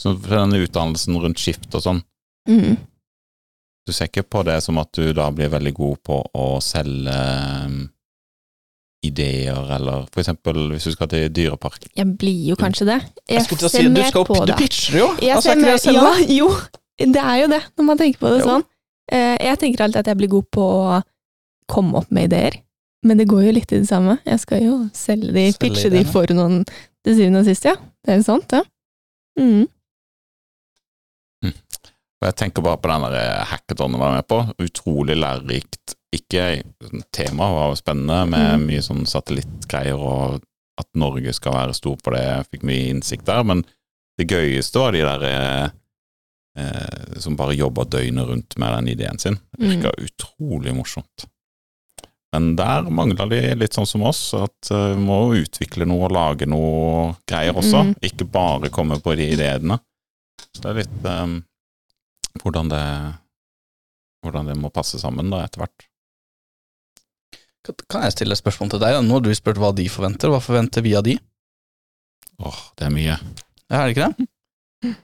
[0.00, 2.02] Så for denne utdannelsen rundt skift og sånn,
[2.48, 2.76] Mm.
[3.86, 7.12] du ser ikke på det som at du da blir veldig god på å selge
[7.66, 7.90] um,
[9.04, 11.86] ideer, eller for eksempel hvis du skal til dyrepark.
[11.96, 12.98] Jeg blir jo kanskje det.
[13.28, 14.56] Jeg jeg ser si, du mer skal opp, på du det.
[14.60, 15.06] pitcher jo!
[15.20, 16.50] Jeg Altså, ser er det mer, ja, jo,
[17.14, 18.46] det er jo det, når man tenker på det Jo.
[18.50, 18.64] sånn.
[19.12, 21.02] Eh, Jeg tenker alltid at jeg blir god på å
[21.70, 22.58] komme opp med ideer,
[23.06, 24.18] men det går jo litt i det samme.
[24.26, 26.64] Jeg skal jo selge de, Selge pitche de for noen
[27.06, 27.76] til syvende og sist, ja.
[28.04, 28.64] Det er jo sant, ja.
[29.40, 29.68] Mm.
[32.20, 34.38] Og jeg tenker bare på den der hackathonen jeg var med på.
[34.60, 35.94] Utrolig lærerikt.
[36.12, 36.42] Ikke
[37.16, 38.66] Temaet var spennende, med Mm.
[38.68, 40.42] mye sånn satellittgreier, og
[40.78, 42.20] at Norge skal være stor på det.
[42.20, 43.42] Jeg fikk mye innsikt der.
[43.44, 43.64] Men
[44.18, 45.70] det gøyeste var de der eh,
[46.58, 49.38] eh, som bare jobba døgnet rundt med den ideen sin.
[49.56, 51.24] Det virka utrolig morsomt.
[52.32, 56.14] Men der mangla de litt sånn som oss, at eh, vi må utvikle noe og
[56.14, 57.80] lage noe greier også.
[57.88, 57.94] Mm.
[58.06, 59.80] Ikke bare komme på de ideene.
[60.54, 61.34] Så det er litt um,
[62.44, 62.84] hvordan det
[64.22, 65.86] hvordan det må passe sammen da, etter hvert.
[67.64, 68.98] Kan- Kan jeg stille et spørsmål til deg?
[69.04, 70.30] Nå har du spurt hva de forventer.
[70.32, 71.14] Hva forventer vi av de?
[72.40, 73.16] Åh, det er mye.
[73.70, 74.94] Ja, er det ikke det?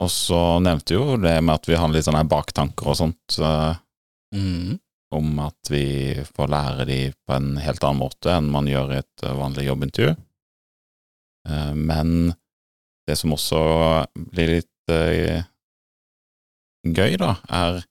[0.00, 3.40] Og så nevnte jo det med at vi har litt sånne baktanker og sånt,
[4.30, 4.78] Mm.
[5.10, 9.00] Om at vi får lære de på en helt annen måte enn man gjør i
[9.02, 10.14] et eh, vanlig jobbintervju.
[11.50, 12.34] Eh, Men
[13.08, 13.62] det som også
[14.14, 15.42] blir litt eh,
[16.86, 17.82] gøy, da, er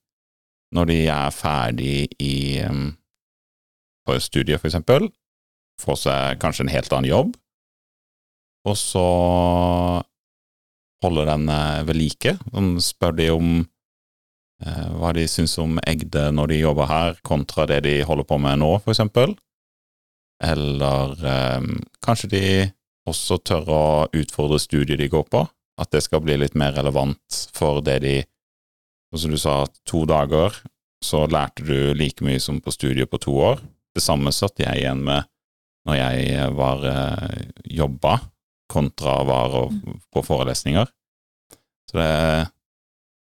[0.75, 2.61] når de er ferdig i
[4.05, 5.07] på studiet, for eksempel,
[5.81, 7.31] får seg kanskje en helt annen jobb,
[8.69, 9.05] og så
[11.01, 11.49] holder den
[11.87, 12.35] ved like.
[12.53, 13.49] Sånn spør de om
[14.59, 18.59] hva de syns om Egde når de jobber her, kontra det de holder på med
[18.59, 19.35] nå, eksempel.
[20.43, 21.69] Eller eh,
[22.03, 22.43] kanskje de
[23.09, 25.43] også tør å utfordre studiet de går på,
[25.79, 28.17] at det skal bli litt mer relevant for det de
[29.17, 30.53] som du sa, to dager,
[31.01, 33.63] så lærte du like mye som på studiet på to år.
[33.95, 35.25] Det samme satt jeg igjen med
[35.87, 37.39] når jeg var eh,
[37.79, 38.19] jobba,
[38.69, 39.73] kontra var og,
[40.13, 40.91] på forelesninger.
[41.89, 42.09] Så det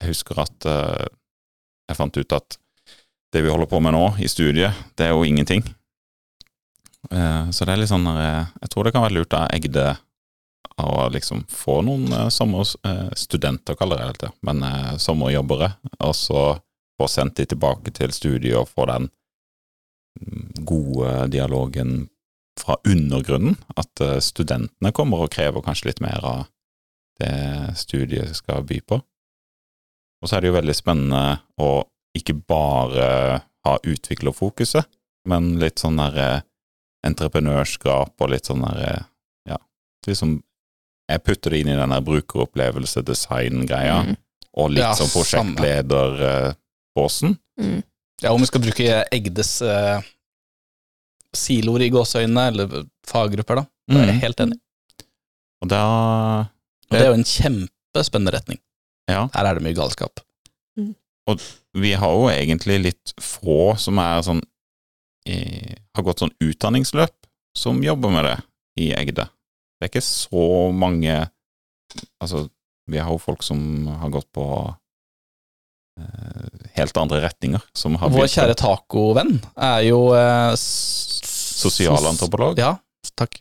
[0.03, 1.07] Jeg husker at eh,
[1.93, 2.57] jeg fant ut at
[3.33, 5.63] det vi holder på med nå i studiet, det er jo ingenting.
[7.11, 9.89] Eh, så det er litt sånn eh, Jeg tror det kan være lurt av Egde
[10.79, 14.63] å liksom få noen sommerstudenter, eh, kaller jeg det, men
[14.97, 15.67] sommerjobbere,
[16.01, 16.45] og så
[16.97, 19.05] få sendt de tilbake til studiet og få den
[20.17, 22.07] mm, gode dialogen
[22.57, 26.41] fra undergrunnen, at studentene kommer og krever kanskje litt mer av
[27.21, 29.01] det studiet skal by på.
[30.23, 31.23] Og så er det jo veldig spennende
[31.59, 31.69] å
[32.15, 33.07] ikke bare
[33.67, 34.85] ha utviklerfokuset,
[35.27, 36.39] men litt sånn der eh,
[37.07, 39.01] entreprenørskap og litt sånn der eh,
[39.51, 39.57] Ja,
[40.07, 40.37] liksom
[41.11, 44.15] Jeg putter det inn i den der brukeropplevelse, design-greia, Mm.
[44.55, 47.35] og litt Ja, sånn prosjektleder-båsen.
[47.59, 47.81] Mm.
[48.21, 49.99] Ja, om vi skal bruke Egdes eh,
[51.35, 53.65] siloer i gåseøynene, eller faggrupper, da.
[53.89, 54.21] Da er jeg Mm.
[54.21, 54.59] helt enig.
[55.61, 55.83] Og da
[56.39, 56.47] Og
[56.91, 58.59] det er jo en kjempespennende retning.
[59.11, 59.25] Ja.
[59.33, 60.21] Her er det mye galskap.
[61.31, 61.39] Og
[61.79, 64.41] vi har jo egentlig litt få som er sånn
[65.29, 67.15] eh, har gått sånn utdanningsløp
[67.57, 68.37] som jobber med det
[68.83, 69.29] i Egde.
[69.79, 71.21] Det er ikke så mange
[72.23, 72.47] Altså,
[72.89, 73.59] vi har jo folk som
[74.01, 74.43] har gått på
[76.01, 82.73] eh, helt andre retninger, som har Vår kjære tacovenn er jo eh, sosialantropolog, Ja,
[83.19, 83.37] takk.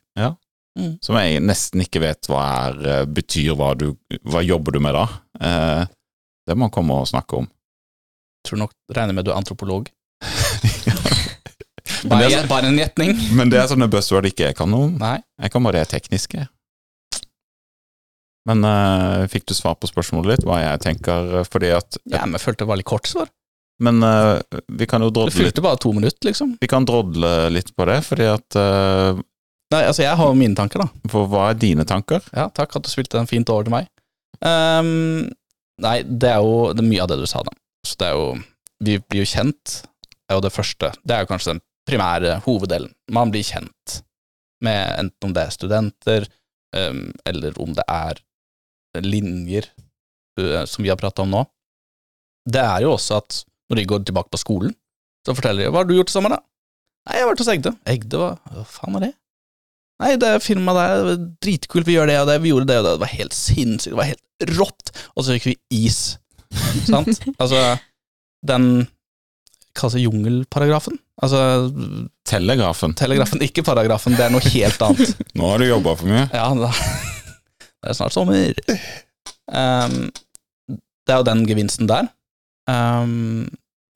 [1.05, 3.91] Som jeg nesten ikke vet hva er, eh, betyr hva du
[4.25, 5.05] Hva jobber du med da?
[5.41, 5.83] Eh,
[6.49, 7.49] det må han komme og snakke om.
[8.47, 9.91] Tror nok regner med du er antropolog.
[12.03, 13.13] Bare, det er- bare en gjetning.
[13.37, 14.97] Men det er sånne buzzword ikke jeg kan noe om.
[14.99, 15.21] Nei.
[15.41, 16.49] Jeg kan bare det tekniske.
[18.49, 21.29] Men eh, fikk du svar på spørsmålet ditt, hva jeg tenker?
[21.43, 23.31] eh, Fordi at Ja, men jeg følte det var litt kort svar.
[23.83, 26.57] Men eh, vi kan jo drodle litt, fylte bare to minutter, liksom.
[26.61, 29.23] vi kan drodle litt på det, fordi at eh,
[29.73, 31.09] Nei, altså, jeg har jo mine tanker, da.
[31.13, 32.25] For hva er dine tanker?
[32.37, 33.89] Ja, takk at du spilte den fint over til meg.
[34.45, 35.31] Um,
[35.81, 37.55] nei, det er jo det er mye av det du sa, da.
[37.87, 38.27] Så det er jo
[38.83, 39.77] Vi blir jo kjent,
[40.27, 40.91] er jo det første.
[41.07, 42.91] Det er jo kanskje den primære hoveddelen.
[43.15, 44.03] Man blir kjent
[44.63, 46.27] med enten om det er studenter,
[46.77, 48.21] um, eller om det er
[49.07, 49.71] linjer,
[50.41, 51.45] uh, som vi har prata om nå.
[52.43, 54.75] Det er jo også at når de går tilbake på skolen,
[55.23, 56.43] så forteller de hva har du gjort i sommer, da?
[57.07, 57.77] Nei, jeg har vært hos Egde.
[57.89, 59.13] Egde, hva, hva faen er det?
[60.03, 62.95] Nei, det firmaet der, dritkult, vi gjør det og det, vi gjorde det og det,
[62.97, 66.01] det var helt sinnssykt, det var helt rått, og så fikk vi is.
[66.91, 67.23] Sant?
[67.39, 67.63] Altså,
[68.47, 68.67] den
[69.79, 70.99] Kalles jungelparagrafen?
[71.23, 71.39] Altså,
[72.29, 72.93] Telegrafen.
[72.99, 75.15] telegrafen, ikke paragrafen, det er noe helt annet.
[75.39, 76.27] Nå har du jobba for mye.
[76.35, 76.73] Ja, da,
[77.83, 78.53] det er snart sommer.
[79.49, 80.11] Um,
[81.07, 82.11] det er jo den gevinsten der.
[82.69, 83.47] Um,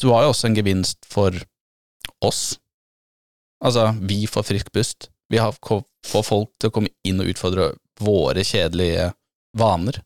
[0.00, 1.36] du har jo også en gevinst for
[2.24, 2.56] oss.
[3.64, 5.10] Altså, vi får frisk pust.
[5.32, 5.56] Vi har,
[6.06, 7.70] får folk til å komme inn og utfordre
[8.02, 9.10] våre kjedelige
[9.56, 10.00] vaner.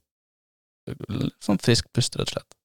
[1.43, 2.57] Sånn frisk pust, rett og slett.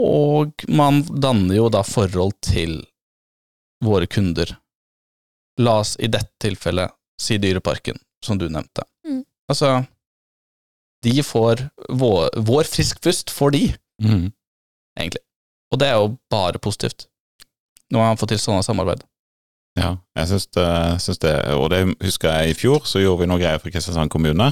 [0.00, 2.80] Og man danner jo da forhold til
[3.84, 4.56] våre kunder.
[5.60, 8.84] La oss i dette tilfellet si Dyreparken, som du nevnte.
[9.06, 9.24] Mm.
[9.50, 9.84] Altså,
[11.04, 13.64] de får vår, vår frisk pust får de,
[14.02, 14.30] mm.
[14.98, 15.24] egentlig.
[15.70, 17.06] Og det er jo bare positivt.
[17.90, 19.02] Nå har han fått til sånne samarbeid.
[19.80, 23.30] Ja, jeg syns det, syns det Og det husker jeg i fjor, så gjorde vi
[23.30, 24.50] noe greier for Kristiansand kommune.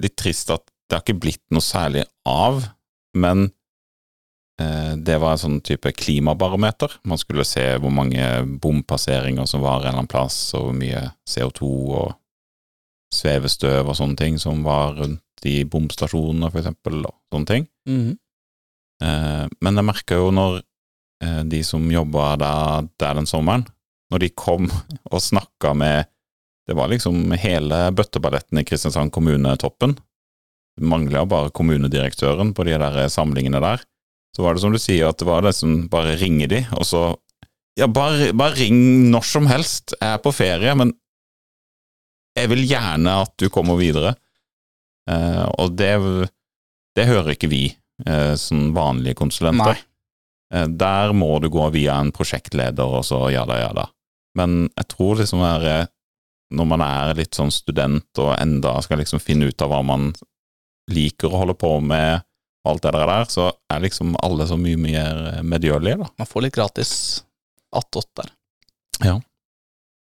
[0.00, 2.64] Litt trist at det har ikke blitt noe særlig av,
[3.14, 3.44] men
[4.62, 6.96] eh, det var en sånn type klimabarometer.
[7.06, 8.24] Man skulle se hvor mange
[8.62, 12.16] bompasseringer som var en eller annen plass, og hvor mye CO2 og
[13.14, 17.70] svevestøv og sånne ting som var rundt i bomstasjonene, for eksempel, og sånne ting.
[17.88, 18.18] Mhm.
[19.00, 20.60] Eh, men jeg merka jo når
[21.20, 23.66] de som jobba der, der den sommeren,
[24.12, 24.70] når de kom
[25.12, 26.08] og snakka med
[26.68, 29.96] Det var liksom hele bøtteballetten i Kristiansand kommune-toppen.
[30.80, 33.82] Mangla bare kommunedirektøren på de der samlingene der.
[34.36, 36.86] Så var det som du sier, at det var det som bare ringer de, og
[36.86, 37.02] så
[37.78, 39.94] Ja, bare, bare ring når som helst.
[39.96, 40.90] Jeg er på ferie, men
[42.36, 44.14] jeg vil gjerne at du kommer videre.
[45.10, 45.94] Eh, og det,
[46.98, 47.62] det hører ikke vi
[48.06, 49.78] eh, som vanlige konsulenter.
[49.78, 49.89] Nei.
[50.54, 53.86] Eh, Der må du gå via en prosjektleder, og så ja da, ja da.
[54.38, 55.86] Men jeg tror liksom er, eh,
[56.54, 60.10] når man er litt sånn student og enda skal liksom finne ut av hva man
[60.90, 62.24] liker å holde på med,
[62.64, 66.10] og alt det der, så er liksom alle så mye mer eh, medgjørlige, da.
[66.20, 66.92] Man får litt gratis
[67.76, 68.32] attåt der.
[69.04, 69.16] Ja.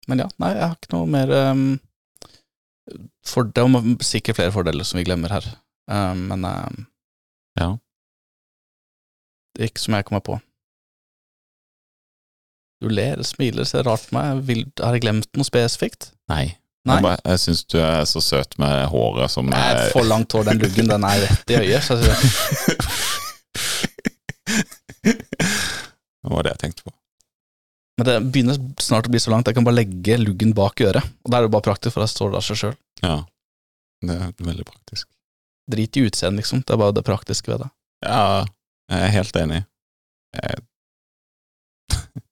[0.08, 1.62] Men ja, nei, jeg har ikke noe mer um,
[3.23, 5.47] for, Det er sikkert flere fordeler som vi glemmer her,
[5.88, 6.82] um, men um,
[7.60, 7.69] Ja.
[9.53, 10.39] Det ikke som jeg kommer på.
[12.83, 14.41] Du ler, smiler, ser rart på meg.
[14.47, 16.09] Vil, har jeg glemt noe spesifikt?
[16.31, 16.57] Nei.
[16.83, 16.97] Nei?
[16.97, 20.33] Jeg, bare, jeg syns du er så søt med håret som Det er for langt
[20.35, 21.85] hår, den luggen, den er rett i øyet.
[21.85, 21.95] Så
[26.23, 26.93] Det var det jeg tenkte på.
[27.99, 31.05] men det begynner snart å bli så langt, jeg kan bare legge luggen bak øret.
[31.23, 32.75] Og da er det bare praktisk, for da står det av seg sjøl.
[33.03, 33.17] Ja.
[34.03, 35.07] Det er veldig praktisk.
[35.71, 36.63] Drit i utseendet, liksom.
[36.65, 37.69] Det er bare det praktiske ved det.
[38.03, 38.43] Ja,
[38.91, 39.62] jeg er helt enig.
[40.38, 40.63] Jeg...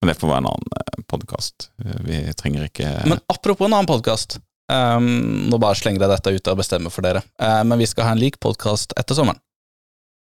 [0.00, 1.70] Men det får være en annen podkast.
[2.06, 4.38] Vi trenger ikke Men apropos en annen podkast.
[4.70, 7.20] nå bare slenger jeg dette ut og bestemmer for dere.
[7.42, 9.40] Uh, men vi skal ha en lik podkast etter sommeren.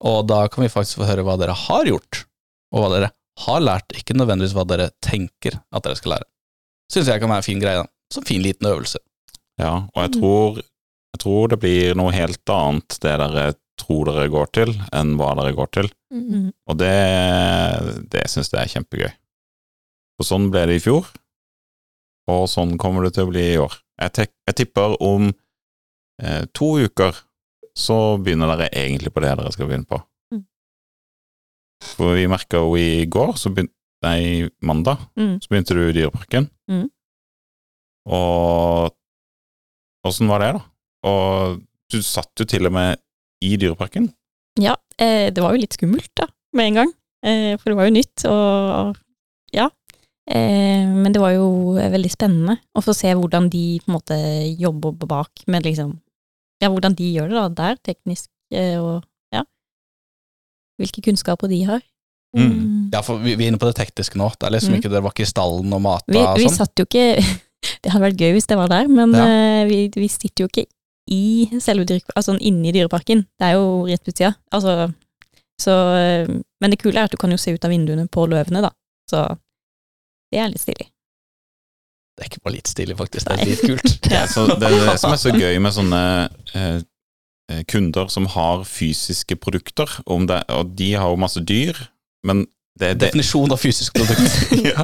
[0.05, 2.21] Og da kan vi faktisk få høre hva dere har gjort,
[2.71, 3.11] og hva dere
[3.43, 6.29] har lært, ikke nødvendigvis hva dere tenker at dere skal lære.
[6.93, 7.81] Syns jeg kan være en fin greie.
[7.81, 7.89] da.
[8.13, 9.01] Så fin liten øvelse.
[9.59, 14.27] Ja, og jeg tror, jeg tror det blir noe helt annet det dere tror dere
[14.33, 15.87] går til, enn hva dere går til.
[16.13, 16.49] Mm.
[16.69, 16.93] Og det,
[18.13, 19.11] det syns jeg er kjempegøy.
[20.17, 21.05] Og sånn ble det i fjor,
[22.31, 23.75] og sånn kommer det til å bli i år.
[24.01, 27.15] Jeg, tek, jeg tipper om eh, to uker
[27.77, 29.99] så begynner dere egentlig på det dere skal begynne på.
[30.33, 30.41] Mm.
[31.93, 33.73] For vi merka jo i går, så begynte
[34.05, 35.39] Nei, mandag, Mm.
[35.41, 36.43] så begynte du i Dyreparken.
[36.69, 36.83] Mm.
[38.13, 38.93] Og
[40.05, 40.61] åssen var det, da?
[41.09, 43.01] Og du satt jo til og med
[43.43, 44.09] i Dyreparken.
[44.59, 46.25] Ja, eh, det var jo litt skummelt da,
[46.57, 46.93] med en gang.
[47.25, 48.97] Eh, for det var jo nytt, og
[49.53, 49.69] ja.
[50.27, 53.95] Eh, men det var jo eh, veldig spennende å få se hvordan de på en
[53.95, 54.17] måte
[54.59, 55.93] jobber bak med liksom
[56.59, 59.43] Ja, hvordan de gjør det da, der, teknisk, eh, og ja.
[60.81, 61.83] Hvilke kunnskaper de har.
[62.35, 62.47] Mm.
[62.49, 62.89] Mm.
[62.93, 64.27] Ja, for vi, vi er inne på det tekniske nå.
[64.35, 64.79] Det er liksom Mm.
[64.81, 66.57] ikke, det var ikke i stallen og mata Vi, og vi sånn?
[66.57, 67.05] satt jo ikke
[67.83, 69.23] Det hadde vært gøy hvis det var der, men Ja.
[69.27, 70.65] eh, vi, vi sitter jo ikke
[71.07, 73.25] i selve dyre, altså inni dyreparken.
[73.39, 74.33] Det er jo rett ved sida.
[74.51, 74.91] Altså,
[75.61, 75.73] så
[76.61, 78.69] Men det kule er at du kan jo se ut av vinduene på løvene, da.
[79.09, 79.23] Så
[80.31, 80.89] det er litt stilig.
[82.17, 83.27] Det er ikke bare litt stilig, faktisk.
[83.29, 83.97] Det er litt kult.
[84.15, 86.01] Ja, så det er det som er så gøy med sånne
[86.57, 86.79] eh,
[87.51, 91.77] eh, kunder som har fysiske produkter, om det, og de har jo masse dyr,
[92.25, 94.33] men det er Definisjon av fysisk produkt.
[94.69, 94.81] ja,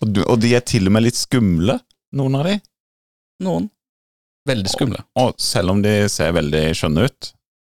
[0.00, 1.78] og, og de er til og med litt skumle,
[2.16, 2.58] noen av de.
[3.44, 3.70] Noen.
[4.48, 5.00] Veldig skumle.
[5.20, 7.30] Og selv om de ser veldig skjønne ut,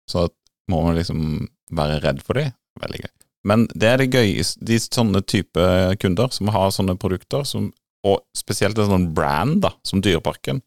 [0.10, 0.28] så
[0.72, 2.48] må man liksom være redd for de.
[2.82, 3.12] Veldig gøy.
[3.48, 5.68] Men det er det gøyeste, de sånne type
[6.02, 7.72] kunder som har sånne produkter, som,
[8.08, 10.62] og spesielt en sånn brand da, som Dyreparken,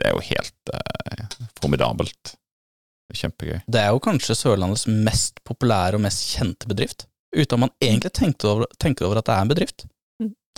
[0.00, 1.26] det er jo helt eh,
[1.60, 2.34] formidabelt.
[3.14, 3.60] Kjempegøy.
[3.70, 7.04] Det er jo kanskje Sørlandets mest populære og mest kjente bedrift.
[7.36, 9.84] Uten at man egentlig tenkte over, tenker over at det er en bedrift.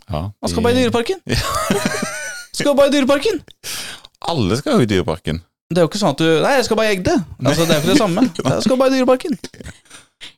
[0.07, 1.21] Ja, Man skal bare i Dyreparken!
[1.37, 2.63] Ja.
[2.63, 3.43] Skal bare i Dyreparken!
[4.33, 5.41] Alle skal jo i Dyreparken.
[5.71, 7.17] Det er jo ikke sånn at du Nei, jeg skal bare i Egde.
[7.43, 8.23] Altså, det er jo ikke det samme.
[8.55, 9.35] Jeg skal bare i Dyreparken.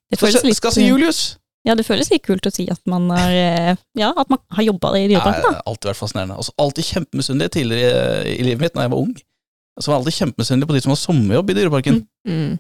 [0.09, 1.20] Det føles litt, skal se Julius.
[1.68, 4.64] Ja, det føles litt kult å si at man er eh, Ja, at man har
[4.64, 5.51] jobba i dyreparken, da.
[5.59, 6.38] har alltid vært fascinerende.
[6.40, 9.12] Altså, alltid kjempemisunnelig tidligere i, i livet mitt, når jeg var ung.
[9.79, 11.98] Så var jeg alltid kjempemisunnelig på de som har sommerjobb i Dyreparken.
[12.31, 12.55] Mm.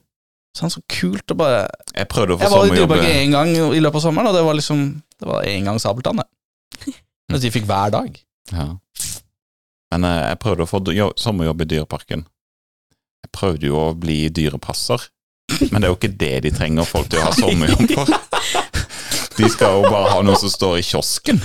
[0.58, 1.62] Sånn så kult å bare
[1.94, 4.36] Jeg prøvde å få Jeg var i Dyreparken én gang i løpet av sommeren, og
[4.36, 4.84] det var liksom
[5.20, 6.92] Det var én gang sabeltann, det.
[7.32, 8.20] Mens de fikk hver dag.
[8.52, 8.68] Ja.
[9.94, 12.24] Men eh, jeg prøvde å få jo, sommerjobb i Dyreparken.
[13.24, 15.08] Jeg prøvde jo å bli dyrepasser,
[15.72, 18.12] men det er jo ikke det de trenger folk til å ha sommerjobb for.
[19.38, 21.40] De skal jo bare ha noe som står i kiosken,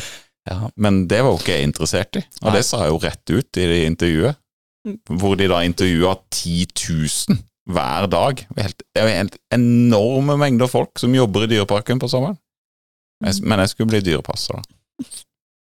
[0.50, 0.70] Ja.
[0.76, 2.24] men det var jo ikke jeg interessert i.
[2.42, 2.56] Og Nei.
[2.58, 4.40] det sa jeg jo rett ut i det intervjuet,
[4.84, 4.98] Mm.
[5.16, 7.38] hvor de da intervjua 10 000
[7.72, 8.42] hver dag.
[8.52, 12.36] Det er det er jo helt enorme mengder folk som jobber i Dyreparken på sommeren.
[13.24, 15.06] Men jeg skulle bli dyrepasser, da.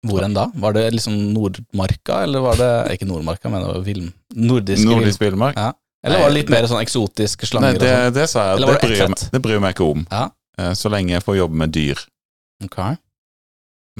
[0.09, 0.47] Hvor enn da?
[0.57, 4.07] Var det liksom Nordmarka, eller var det Ikke Nordmarka, men det var Vilm...
[4.35, 5.59] nordisk, Nordisk villmark.
[5.61, 5.73] Ja.
[6.07, 8.15] Eller var det litt mer sånn eksotiske Nei, slanger det, sånn?
[8.17, 8.61] det sa jeg.
[8.63, 10.07] Det det bryr, jeg, meg- det bryr meg ikke om.
[10.11, 10.23] Ja.
[10.57, 12.01] Eh, Så lenge jeg får jobbe med dyr.
[12.65, 12.79] Ok.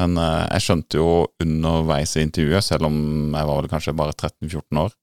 [0.01, 1.09] Men eh, jeg skjønte jo
[1.45, 2.97] underveis i intervjuet, selv om
[3.37, 4.95] jeg var vel kanskje bare 13-14 år,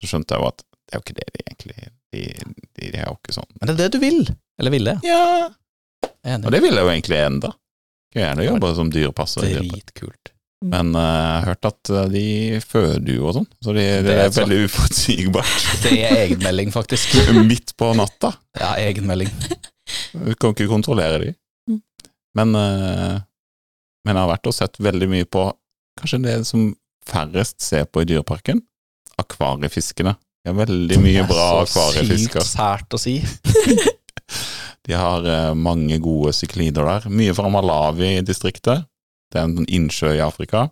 [0.00, 2.22] så skjønte jeg jo at det er jo ikke det de egentlig De,
[2.78, 3.50] de, de er jo ikke sånn.
[3.58, 4.22] Men det er det du vil?
[4.58, 4.94] Eller ville?
[5.06, 5.50] Ja,
[6.26, 6.46] Enig.
[6.46, 7.50] og det vil jeg jo egentlig enda.
[8.10, 9.44] Skulle gjerne jobbe som dyrepasser.
[9.46, 9.72] i dyrepark.
[9.86, 10.32] Dritkult.
[10.70, 12.24] Men eh, jeg har hørt at eh, de
[12.60, 15.68] føder jo og sånn, så de, det, Det er er så- veldig uforutsigbart.
[15.86, 17.14] Det er egenmelding, faktisk.
[17.50, 18.34] Midt på natta.
[18.58, 19.30] Ja, egenmelding.
[20.12, 21.30] Du kan ikke kontrollere de.
[21.70, 21.80] Mm.
[22.36, 23.16] Men, uh,
[24.04, 25.46] men jeg har vært og sett veldig mye på
[26.00, 26.68] kanskje det som
[27.08, 28.60] færrest ser på i Dyreparken.
[29.18, 30.12] Akvariefiskene.
[30.44, 32.04] De har veldig mye bra akvariefisker.
[32.04, 33.16] Det er så sykt sært å si.
[34.90, 37.04] De har eh, mange gode syklider der.
[37.14, 38.88] Mye fra Malawi-distriktet.
[39.30, 40.64] Det er en innsjø i Afrika.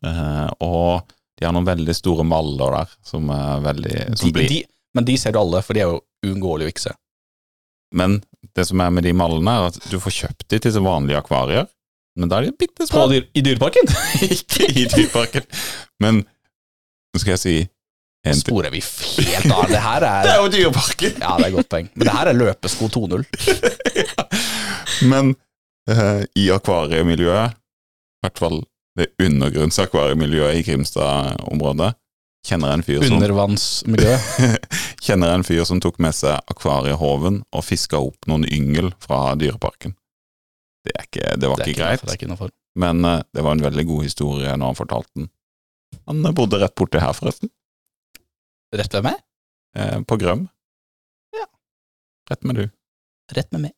[0.00, 4.48] Eh, og de har noen veldig store maller der, som er veldig som De, blir
[4.48, 4.62] de,
[4.96, 6.94] men de ser du alle, for de er jo uunngåelige å vikse.
[8.00, 8.20] Men
[8.56, 11.20] det som er med de mallene, er at du får kjøpt de til så vanlige
[11.20, 11.68] akvarier,
[12.16, 13.06] men da er de bitte små.
[13.12, 13.88] dyr, I Dyreparken?
[14.36, 15.46] Ikke i Dyreparken.
[16.00, 17.56] Men nå skal jeg si
[18.24, 18.36] en.
[18.38, 18.82] Sporer vi
[19.26, 19.64] helt av.
[19.70, 21.16] Det her er Det er jo Dyreparken!
[21.22, 21.88] Ja, det er et godt poeng.
[21.94, 23.24] Men det her er løpesko 2.0.
[25.12, 25.34] Men
[25.90, 28.60] eh, i akvariemiljøet, i hvert fall
[28.98, 31.94] det undergrunnsakvariemiljøet i Grimstad-området,
[32.46, 34.16] kjenner en fyr som Undervannsmiljø.
[35.06, 39.94] Kjenner en fyr som tok med seg akvariehoven og fiska opp noen yngel fra Dyreparken.
[40.82, 43.62] Det, ikke, det var Det ikke greit, Det er ikke men eh, det var en
[43.62, 45.28] veldig god historie når han fortalte den.
[46.08, 47.50] Han bodde rett borti her, forresten.
[48.72, 49.18] Rett ved meg?
[49.76, 50.46] Eh, på Grøm.
[51.36, 51.46] Ja.
[52.30, 52.64] Rett med du.
[53.36, 53.74] Rett med meg.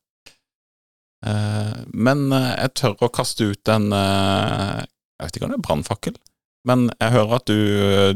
[1.27, 4.83] Eh, men eh, jeg tør å kaste ut en eh,
[5.19, 6.17] Jeg vet ikke om det er brannfakkel,
[6.69, 7.59] men jeg hører at du,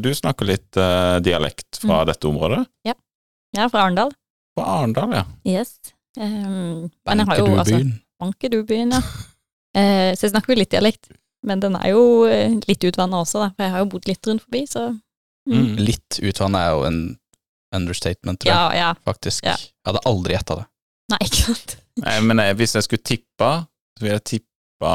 [0.02, 0.78] du snakker litt
[1.24, 2.06] dialekt fra Mm.
[2.10, 2.62] dette området.
[2.88, 2.94] Ja.
[3.54, 4.10] Jeg er fra Arendal.
[4.58, 5.22] Fra Arendal, ja.
[5.46, 5.76] Yes.
[6.18, 7.92] Um, men jeg har jo Banker du altså byen?
[8.20, 9.02] Bankedubyen, ja.
[9.78, 11.10] Eh, så jeg snakker jo litt dialekt.
[11.46, 12.00] Men den er jo
[12.66, 13.48] litt utvanna også, da.
[13.54, 14.86] For jeg har jo bodd litt rundt forbi, så
[15.48, 15.64] mm.
[15.64, 15.76] Mm.
[15.88, 17.00] Litt utvannet er jo en
[17.78, 18.56] understatement, tror jeg.
[18.56, 18.90] Ja, ja.
[19.08, 19.44] Faktisk.
[19.44, 19.56] Ja.
[19.58, 20.66] Jeg hadde aldri gjetta det.
[21.12, 21.74] Nei, ikke sant.
[22.04, 23.50] Nei, men eh, hvis jeg skulle tippa,
[23.98, 24.92] så ville jeg tippa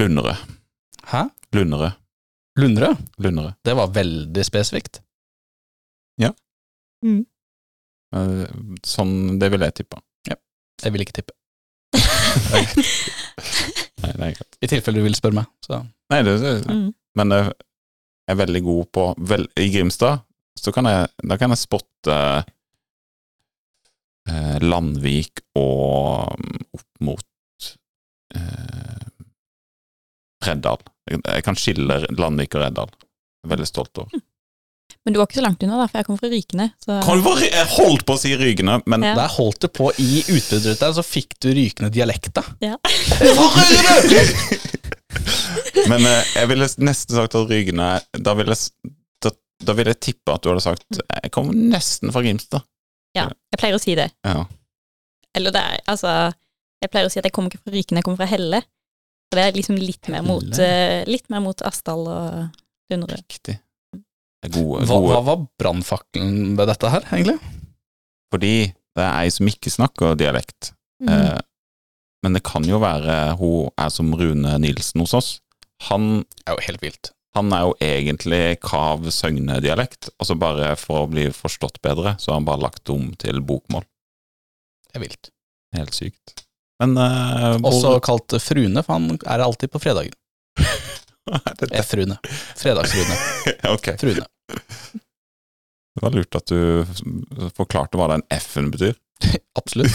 [0.00, 0.34] Lundere.
[1.10, 1.24] Hæ?
[1.54, 1.92] Lundere.
[2.58, 2.90] Lundre?
[3.22, 3.54] Lundere.
[3.64, 5.00] Det var veldig spesifikt.
[8.12, 8.44] Eh,
[8.86, 10.00] Sånn, det ville jeg tippa.
[10.28, 10.36] Ja.
[10.84, 11.34] Jeg vil ikke tippe.
[14.02, 14.58] Nei, det er greit.
[14.60, 15.48] I tilfelle du vil spørre meg.
[15.64, 15.80] Så.
[16.12, 16.90] Nei, det, det, Mm.
[17.18, 17.52] men jeg
[18.30, 20.22] er veldig god på vel, I Grimstad
[20.58, 22.16] så kan jeg, da kan jeg spotte
[24.28, 27.70] eh, Landvik og mm, opp mot
[28.36, 29.06] eh,
[30.46, 30.82] Reddal.
[31.08, 32.92] Jeg, jeg kan skille Landvik og Reddal.
[32.92, 34.22] Jeg er veldig stolt over.
[35.02, 36.66] Men du var ikke så langt unna, da, for jeg kom fra Rykene.
[36.78, 36.94] Så
[37.42, 39.16] Jeg holdt på å si Rykene, men Ja.
[39.18, 42.44] Der holdt du på i utbytteruten, så fikk du Rykene-dialekta.
[42.62, 42.76] Ja.
[45.90, 47.86] Men eh, jeg ville nesten sagt at Rygne
[48.24, 48.92] Da ville jeg,
[49.24, 49.32] da,
[49.66, 52.64] da ville jeg tippe at du hadde sagt Jeg kommer nesten fra Grimstad.
[53.16, 54.08] ja, jeg pleier å si det.
[54.26, 54.44] Ja.
[55.36, 56.12] Eller det er, altså
[56.82, 58.62] Jeg pleier å si at jeg kommer ikke fra Rykene, jeg kommer fra Helle.
[59.32, 62.58] Så det er liksom litt mer mot, eh, litt mer mot Asdal og
[62.92, 63.22] Dunderud.
[63.22, 63.54] Riktig.
[63.96, 67.38] Det er gode, Hva, hva var brannfakkelen ved dette her, egentlig?
[68.34, 70.72] Fordi det er ei som ikke snakker dialekt.
[71.00, 71.08] Mm.
[71.14, 71.38] Eh,
[72.22, 75.30] men det kan jo være hun er som Rune Nilsen hos oss.
[75.88, 77.10] Han, er jo helt vilt.
[77.34, 82.30] han er jo egentlig Kav Søgne-dialekt, og så bare for å bli forstått bedre, så
[82.32, 83.82] har han bare lagt om til bokmål.
[84.92, 85.30] Det er vilt.
[85.74, 86.42] Helt sykt.
[86.82, 90.14] Men uh, hvor- Også kalt Frune, for han er alltid på fredager.
[91.32, 91.78] Er?
[91.78, 92.16] F-Rune.
[92.58, 93.14] Fredagsrune.
[93.74, 93.92] Ok.
[94.00, 94.24] Frune.
[95.94, 96.82] Det var lurt at du
[97.54, 98.96] forklarte hva den F-en betyr.
[99.60, 99.94] Absolutt.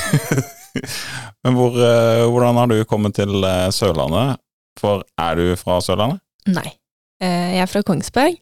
[1.45, 4.41] Men hvor, eh, hvordan har du kommet til eh, Sørlandet?
[4.79, 6.21] For er du fra Sørlandet?
[6.47, 6.67] Nei.
[7.21, 8.37] Eh, Jeg er fra Kongsberg,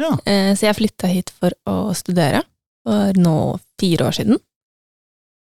[0.00, 0.10] Ja.
[0.56, 2.42] så jeg flytta hit for å studere
[2.82, 3.34] for nå
[3.80, 4.38] fire år siden.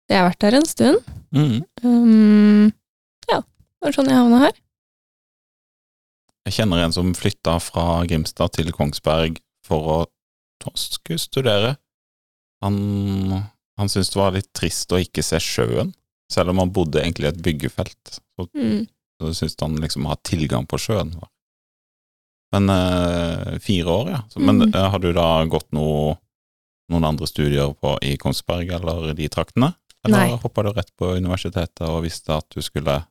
[0.10, 1.10] Jeg har vært her en stund.
[1.36, 1.58] Mm.
[1.84, 2.72] Um,
[3.30, 4.56] ja, det var sånn jeg havna her.
[6.48, 11.74] Jeg kjenner en som flytta fra Grimstad til Kongsberg for å skulle studere.
[12.64, 12.78] Han,
[13.78, 15.92] han syntes det var litt trist å ikke se sjøen,
[16.32, 18.20] selv om han bodde egentlig i et byggefelt.
[18.38, 18.88] Så, Mm.
[19.22, 21.16] så syntes han liksom å ha tilgang på sjøen.
[22.52, 24.22] Men eh, fire år, ja.
[24.30, 24.76] Så, men Mm.
[24.76, 26.18] eh, har du da gått noe,
[26.90, 29.74] noen andre studier på, i Kongsberg eller de traktene?
[30.06, 33.02] Eller hoppa du rett på universitetet og visste at du skulle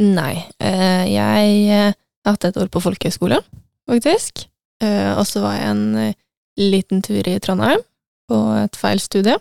[0.00, 0.44] Nei.
[0.60, 1.94] eh, Jeg har
[2.32, 3.40] hatt et år på folkehøyskole,
[3.88, 4.46] faktisk.
[4.80, 6.14] Eh, Og så var jeg en
[6.58, 7.80] liten tur i Trondheim
[8.30, 9.36] på et feil studie.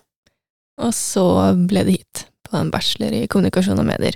[0.79, 4.16] Og så ble det hit, på en bachelor i kommunikasjon og medier.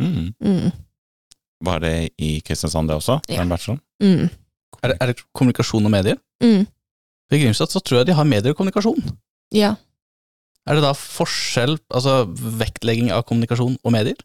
[0.00, 0.34] mm.
[0.44, 0.70] Mm.
[1.62, 3.20] Var det i Kristiansand det også?
[3.30, 3.38] Ja.
[3.40, 3.80] Den bacheloren?
[4.02, 4.28] Mm.
[4.82, 6.16] Er det, er det kommunikasjon og medier?
[6.42, 6.64] Mm.
[7.32, 8.98] I Grimstad så tror jeg de har medier og kommunikasjon.
[9.54, 9.74] Ja.
[10.66, 12.16] Er det da forskjell, altså
[12.58, 14.18] vektlegging av kommunikasjon og medier?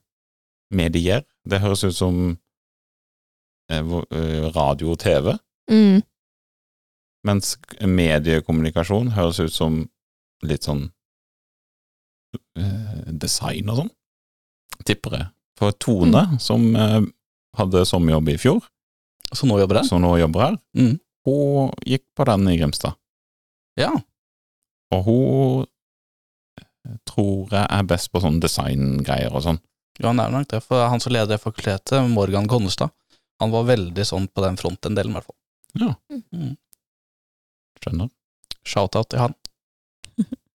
[0.74, 1.22] Medier.
[1.48, 2.18] Det høres ut som
[3.72, 5.38] eh, eh, radio og TV,
[5.70, 6.02] Mm.
[7.28, 9.82] mens mediekommunikasjon høres ut som
[10.48, 10.86] litt sånn
[13.18, 13.92] design og sånn,
[14.86, 15.28] tipper jeg.
[15.58, 17.02] For Tone, som eh,
[17.58, 18.62] hadde sommerjobb i fjor,
[19.34, 21.00] Så nå jobber der, som nå jobber her, Mm.
[21.26, 22.96] hun gikk på den i Grimstad.
[23.76, 23.90] Ja.
[24.96, 25.66] Og hun
[26.62, 29.60] eh, tror jeg er best på sånne designgreier og sånn.
[30.00, 30.62] Ja, han er nok det.
[30.64, 32.92] For han som leder det fakultetet, Morgan Konnestad,
[33.42, 35.38] han var veldig sånn på den fronten-delen, i hvert fall.
[35.82, 35.92] Ja.
[36.32, 36.56] Mm.
[37.84, 38.10] Skjønner.
[38.64, 39.36] Shout-out til han.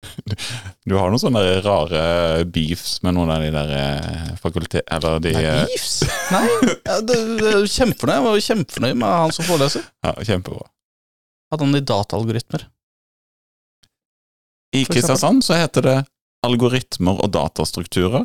[0.89, 2.03] Du har noen sånne rare
[2.53, 4.83] beefs med noen av de der eh, fakultet...
[4.91, 6.03] Eller de Nei, eh, beefs?
[6.35, 6.45] Nei,
[6.91, 8.17] er kjempefornøyd.
[8.17, 9.87] Jeg var kjempefornøyd med han som foreleser.
[10.05, 10.67] Ja, kjempebra.
[11.53, 12.67] Hadde han i dataalgoritmer.
[14.73, 15.97] I Kristiansand så heter det
[16.47, 18.25] algoritmer og datastrukturer.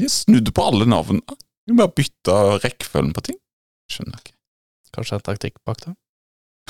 [0.00, 1.38] De snudde på alle navnene.
[1.64, 3.38] De bare bytta rekkefølgen på ting.
[3.92, 4.34] Skjønner ikke.
[4.94, 5.94] Kanskje en taktikk bak det?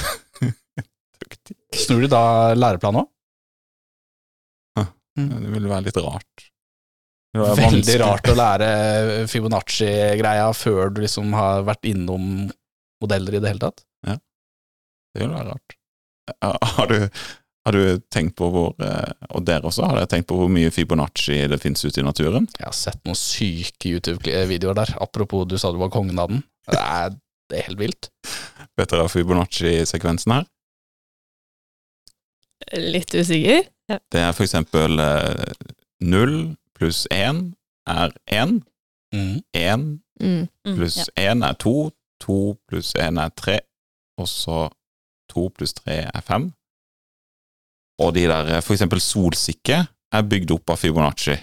[1.84, 2.22] Snur de da
[2.56, 3.10] læreplanen òg?
[5.14, 6.48] Det ville være litt rart.
[7.34, 7.94] Veldig vanskelig.
[7.98, 8.66] rart å lære
[9.30, 12.44] Fibonacci-greia før du liksom har vært innom
[13.02, 13.82] modeller i det hele tatt.
[14.06, 14.14] Ja,
[15.14, 15.74] Det ville være rart.
[16.78, 17.08] Har du,
[17.66, 20.70] har du tenkt på hvor eh, Og dere også, har dere tenkt på hvor mye
[20.72, 22.46] Fibonacci det finnes ute i naturen?
[22.56, 24.94] Jeg har sett noen syke YouTube-videoer der.
[25.04, 26.40] Apropos du sa du var kongen av den.
[26.70, 27.18] Det er,
[27.50, 28.08] det er helt vilt.
[28.78, 30.46] Vet dere Fibonacci-sekvensen her?
[32.78, 33.66] Litt usikker.
[33.88, 35.52] Det er for eksempel eh,
[36.00, 37.52] null pluss én
[37.86, 38.62] er én.
[39.14, 39.36] Mm.
[39.54, 39.84] Én
[40.20, 40.48] Mm.
[40.64, 41.32] Mm, pluss ja.
[41.32, 41.90] én er to.
[42.22, 43.58] To pluss én er tre.
[44.18, 44.68] Og så
[45.30, 46.52] to pluss tre er fem.
[47.98, 51.34] Og de der, eh, for eksempel solsikke, er bygd opp av Fibonacci.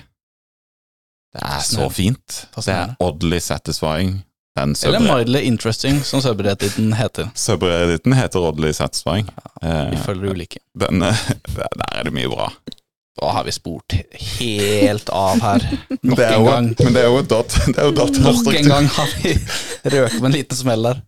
[1.32, 2.48] Det er så fint.
[2.56, 4.24] Det er oddly satisfying.
[4.56, 7.30] Den Eller mildly interesting, som subredditen heter.
[7.36, 9.30] subredditen heter oddly satisfying.
[9.62, 10.60] Vi Eh, følger ulike.
[10.78, 11.00] den,
[11.80, 12.50] der er det mye bra.
[13.22, 13.94] Da har vi spurt
[14.40, 15.64] helt av her.
[16.02, 16.68] Nok Det er en jo- gang.
[16.84, 17.32] Men det er jo et
[17.78, 19.34] er jo Nok en gang har vi
[19.96, 21.02] røket med en liten smell der.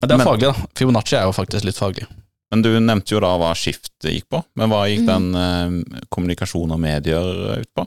[0.00, 0.66] Men det er Men- faglig, da.
[0.78, 2.06] Fibonacci er jo faktisk litt faglig.
[2.52, 4.44] Men du nevnte jo da hva skiftet gikk på.
[4.56, 5.06] Men hva gikk Mm.
[5.06, 7.86] den eh, kommunikasjon og medier ut på?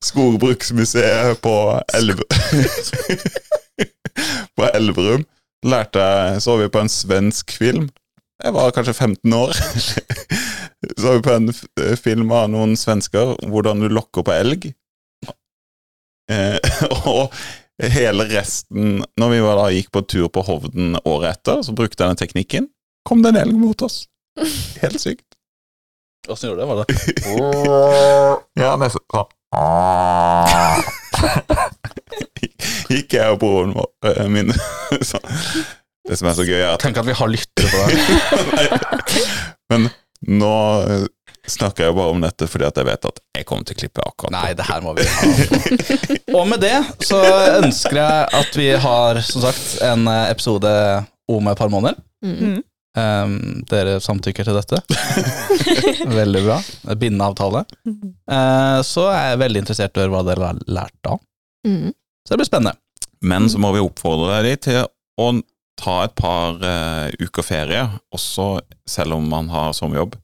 [0.02, 1.54] Skogbruksmuseet på
[1.94, 2.26] Elverum.
[4.58, 5.26] På Elverum.
[5.66, 7.90] Lærte jeg Så vi på en svensk film.
[8.42, 9.54] Jeg var kanskje 15 år.
[10.98, 11.52] Så vi på en
[12.02, 14.72] film av noen svensker hvordan du lokker på elg.
[16.32, 16.58] Eh,
[17.06, 17.30] og
[17.90, 22.04] hele resten Når vi var da gikk på tur på Hovden året etter, så brukte
[22.04, 22.68] jeg den teknikken.
[23.08, 24.08] Kom det en elg mot oss.
[24.82, 25.26] Helt sykt.
[26.30, 26.68] Åssen gjorde det?
[26.70, 26.86] Var det
[28.64, 29.30] Ja, nesten sånn.
[32.92, 34.50] Gikk jeg og broren vår, eh, min
[35.12, 35.26] sånn.
[36.08, 37.96] Det som er så gøy, er at Tenk at vi har lyttere på det.
[39.72, 39.82] Men
[40.42, 40.56] nå
[40.86, 41.04] eh,
[41.50, 44.04] snakker jeg bare om dette fordi at jeg vet at jeg kommer til å klippe
[44.06, 45.30] akkurat Nei, det her må vi ha.
[46.38, 46.76] Og med det
[47.08, 47.22] så
[47.62, 50.74] ønsker jeg at vi har, som sagt, en eh, episode
[51.32, 51.98] om et par måneder.
[52.26, 52.60] Mm.
[52.92, 53.36] Um,
[53.72, 54.82] dere samtykker til dette.
[56.20, 56.58] Veldig bra.
[56.92, 57.64] Bindende avtale.
[57.88, 61.16] Uh, så er jeg veldig interessert i å høre hva dere har lært da.
[61.68, 61.94] Mm.
[62.26, 62.76] Så det blir spennende.
[63.24, 64.82] Men så må vi oppfordre dere til
[65.22, 65.30] å
[65.82, 70.18] ta et par uh, uker ferie, også selv om man har sommerjobb.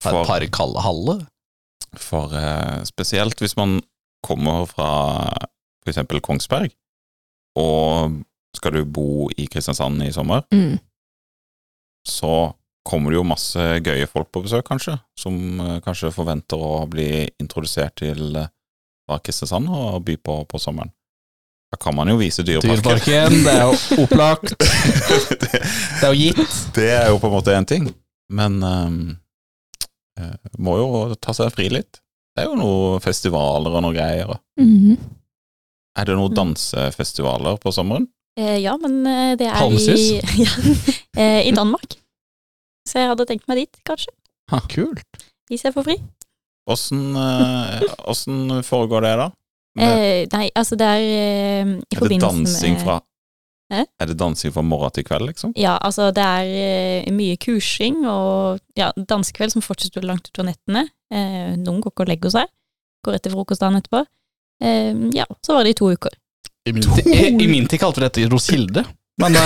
[0.00, 1.16] Ta et par kalde halve.
[2.00, 3.78] For eh, spesielt hvis man
[4.26, 4.90] kommer fra
[5.80, 6.70] for eksempel Kongsberg,
[7.58, 8.18] og
[8.56, 10.78] skal du bo i Kristiansand i sommer, Mm.
[12.06, 12.52] så
[12.86, 17.26] kommer det jo masse gøye folk på besøk, kanskje, som eh, kanskje forventer å bli
[17.42, 18.48] introdusert til eh,
[19.08, 20.92] hva Kristiansand å by på på sommeren.
[21.70, 22.82] Da kan man jo vise Dyreparken.
[22.82, 23.74] Dyreparken, det er jo
[24.04, 24.54] opplagt.
[24.58, 26.56] det, Det er jo gitt.
[26.74, 27.90] det er jo på en måte én ting,
[28.32, 28.96] men eh,
[30.58, 30.90] må jo
[31.20, 32.00] ta seg fri litt.
[32.36, 34.30] Det er jo noen festivaler og noen greier.
[34.60, 34.96] Mm.
[35.98, 36.36] Er det noen Mm.
[36.38, 38.06] dansefestivaler på sommeren?
[38.38, 40.52] Eh, ja, men eh, det er i, ja,
[41.18, 41.96] eh, i Danmark.
[42.88, 44.12] Så jeg hadde tenkt meg dit, kanskje.
[44.50, 45.26] Ha, Kult.
[45.50, 45.96] Hvis jeg får fri.
[46.70, 49.28] Åssen eh, foregår det, da?
[49.78, 52.96] Med, Eh, nei, altså det er eh, i er det forbindelse dansing med fra
[53.70, 53.84] Hæ?
[54.02, 55.52] Er det dansing fra morgen til kveld, liksom?
[55.58, 60.86] Ja, altså det er uh, mye kursing og ja, dansekveld som fortsetter langt utover nettene.
[61.14, 62.50] Uh, noen går ikke og legger seg.
[63.06, 64.02] Går etter frokost dagen etterpå.
[64.64, 66.16] Uh, ja, så var det i to uker.
[66.66, 66.98] I min, to?
[67.06, 68.84] i, I min tid kalte vi dette Roskilde,
[69.22, 69.38] men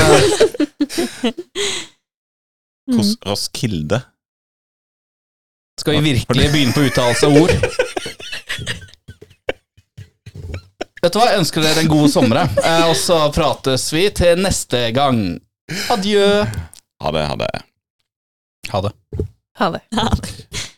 [2.84, 2.98] Mm.
[2.98, 4.00] Ros Roskilde.
[5.80, 7.54] skal vi virkelig begynne på uttalelse av ord?
[11.04, 12.38] Vet du hva, jeg ønsker dere en god sommer.
[12.64, 15.18] Eh, og så prates vi til neste gang.
[15.92, 16.28] Adjø.
[17.04, 17.50] Ha det, ha det.
[18.72, 18.94] Ha det.
[19.60, 19.82] Ha det.
[20.00, 20.70] Ha det